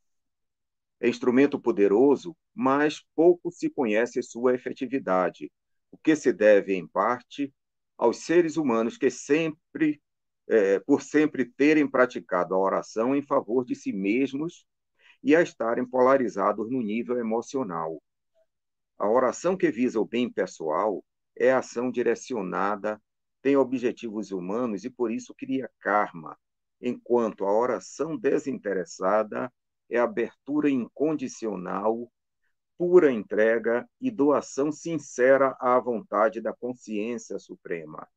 É 0.99 1.09
instrumento 1.09 1.61
poderoso, 1.61 2.37
mas 2.55 3.05
pouco 3.15 3.51
se 3.51 3.69
conhece 3.69 4.23
sua 4.23 4.55
efetividade, 4.55 5.51
o 5.91 5.99
que 5.99 6.15
se 6.17 6.33
deve, 6.33 6.75
em 6.75 6.87
parte, 6.87 7.53
aos 7.97 8.19
seres 8.25 8.57
humanos 8.57 8.97
que 8.97 9.11
sempre, 9.11 10.01
é, 10.49 10.81
por 10.81 11.03
sempre 11.03 11.45
terem 11.45 11.89
praticado 11.89 12.55
a 12.55 12.59
oração 12.59 13.15
em 13.15 13.23
favor 13.23 13.65
de 13.65 13.75
si 13.75 13.93
mesmos 13.93 14.67
e 15.23 15.37
a 15.37 15.43
estarem 15.43 15.87
polarizados 15.87 16.71
no 16.71 16.81
nível 16.81 17.19
emocional. 17.19 18.03
A 18.99 19.09
oração 19.09 19.57
que 19.57 19.71
visa 19.71 20.01
o 20.01 20.05
bem 20.05 20.31
pessoal 20.31 21.05
é 21.37 21.53
ação 21.53 21.91
direcionada, 21.91 23.01
tem 23.43 23.57
objetivos 23.57 24.31
humanos 24.31 24.85
e 24.85 24.91
por 24.91 25.11
isso 25.11 25.35
cria 25.35 25.71
karma, 25.81 26.39
enquanto 26.81 27.45
a 27.45 27.53
oração 27.53 28.17
desinteressada 28.17 29.53
é 29.89 29.99
abertura 29.99 30.71
incondicional, 30.71 32.11
pura 32.81 33.13
entrega 33.13 33.87
e 34.01 34.11
doação 34.11 34.73
sincera 34.73 35.55
à 35.61 35.79
vontade 35.79 36.41
da 36.41 36.55
consciência 36.55 37.39
suprema. 37.39 38.09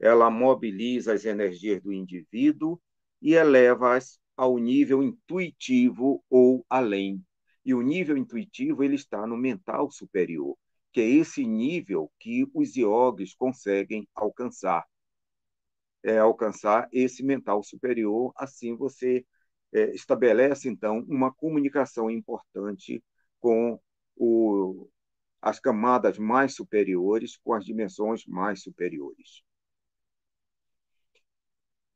Ela 0.00 0.28
mobiliza 0.28 1.12
as 1.12 1.24
energias 1.24 1.80
do 1.80 1.92
indivíduo 1.92 2.82
e 3.22 3.34
eleva-as 3.34 4.18
ao 4.36 4.58
nível 4.58 5.04
intuitivo 5.04 6.20
ou 6.28 6.66
além. 6.68 7.24
E 7.64 7.72
o 7.72 7.80
nível 7.80 8.16
intuitivo 8.16 8.82
ele 8.82 8.96
está 8.96 9.24
no 9.24 9.36
mental 9.36 9.88
superior, 9.88 10.58
que 10.92 11.00
é 11.00 11.08
esse 11.08 11.46
nível 11.46 12.10
que 12.18 12.44
os 12.52 12.76
iogues 12.76 13.36
conseguem 13.36 14.04
alcançar. 14.16 14.84
É 16.02 16.18
alcançar 16.18 16.88
esse 16.90 17.22
mental 17.22 17.62
superior, 17.62 18.32
assim 18.36 18.74
você 18.74 19.24
é, 19.72 19.94
estabelece, 19.94 20.68
então, 20.68 21.06
uma 21.08 21.32
comunicação 21.32 22.10
importante 22.10 23.00
com 23.40 23.80
o, 24.16 24.88
as 25.40 25.58
camadas 25.58 26.18
mais 26.18 26.54
superiores, 26.54 27.36
com 27.36 27.54
as 27.54 27.64
dimensões 27.64 28.26
mais 28.26 28.62
superiores. 28.62 29.42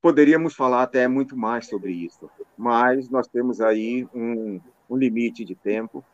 Poderíamos 0.00 0.54
falar 0.54 0.82
até 0.82 1.08
muito 1.08 1.36
mais 1.36 1.66
sobre 1.66 1.92
isso, 1.92 2.30
mas 2.58 3.08
nós 3.08 3.26
temos 3.26 3.60
aí 3.60 4.06
um, 4.14 4.60
um 4.88 4.96
limite 4.96 5.44
de 5.44 5.54
tempo. 5.54 6.04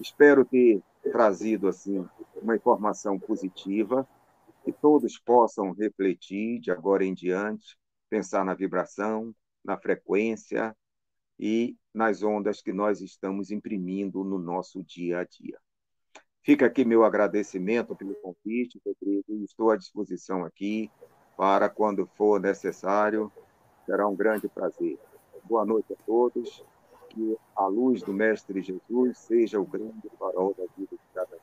Espero 0.00 0.44
ter 0.44 0.82
trazido 1.12 1.68
assim 1.68 2.04
uma 2.42 2.56
informação 2.56 3.18
positiva 3.18 4.08
que 4.64 4.72
todos 4.72 5.18
possam 5.18 5.72
refletir 5.72 6.60
de 6.60 6.70
agora 6.70 7.04
em 7.04 7.14
diante, 7.14 7.78
pensar 8.08 8.44
na 8.44 8.54
vibração, 8.54 9.34
na 9.64 9.78
frequência, 9.78 10.76
e 11.40 11.74
nas 11.92 12.22
ondas 12.22 12.60
que 12.60 12.70
nós 12.70 13.00
estamos 13.00 13.50
imprimindo 13.50 14.22
no 14.22 14.38
nosso 14.38 14.84
dia 14.84 15.20
a 15.20 15.24
dia. 15.24 15.58
Fica 16.42 16.66
aqui 16.66 16.84
meu 16.84 17.02
agradecimento 17.02 17.96
pelo 17.96 18.14
convite, 18.16 18.78
Rodrigo, 18.84 19.42
estou 19.42 19.70
à 19.70 19.76
disposição 19.76 20.44
aqui 20.44 20.90
para 21.38 21.70
quando 21.70 22.06
for 22.14 22.38
necessário. 22.38 23.32
Será 23.86 24.06
um 24.06 24.14
grande 24.14 24.48
prazer. 24.48 24.98
Boa 25.44 25.64
noite 25.64 25.94
a 25.94 25.96
todos. 26.04 26.62
Que 27.08 27.36
a 27.56 27.66
luz 27.66 28.02
do 28.02 28.12
Mestre 28.12 28.62
Jesus 28.62 29.18
seja 29.18 29.58
o 29.58 29.64
grande 29.64 30.08
farol 30.18 30.54
da 30.56 30.64
vida 30.76 30.92
de 30.92 30.98
cada 31.12 31.36
um. 31.36 31.40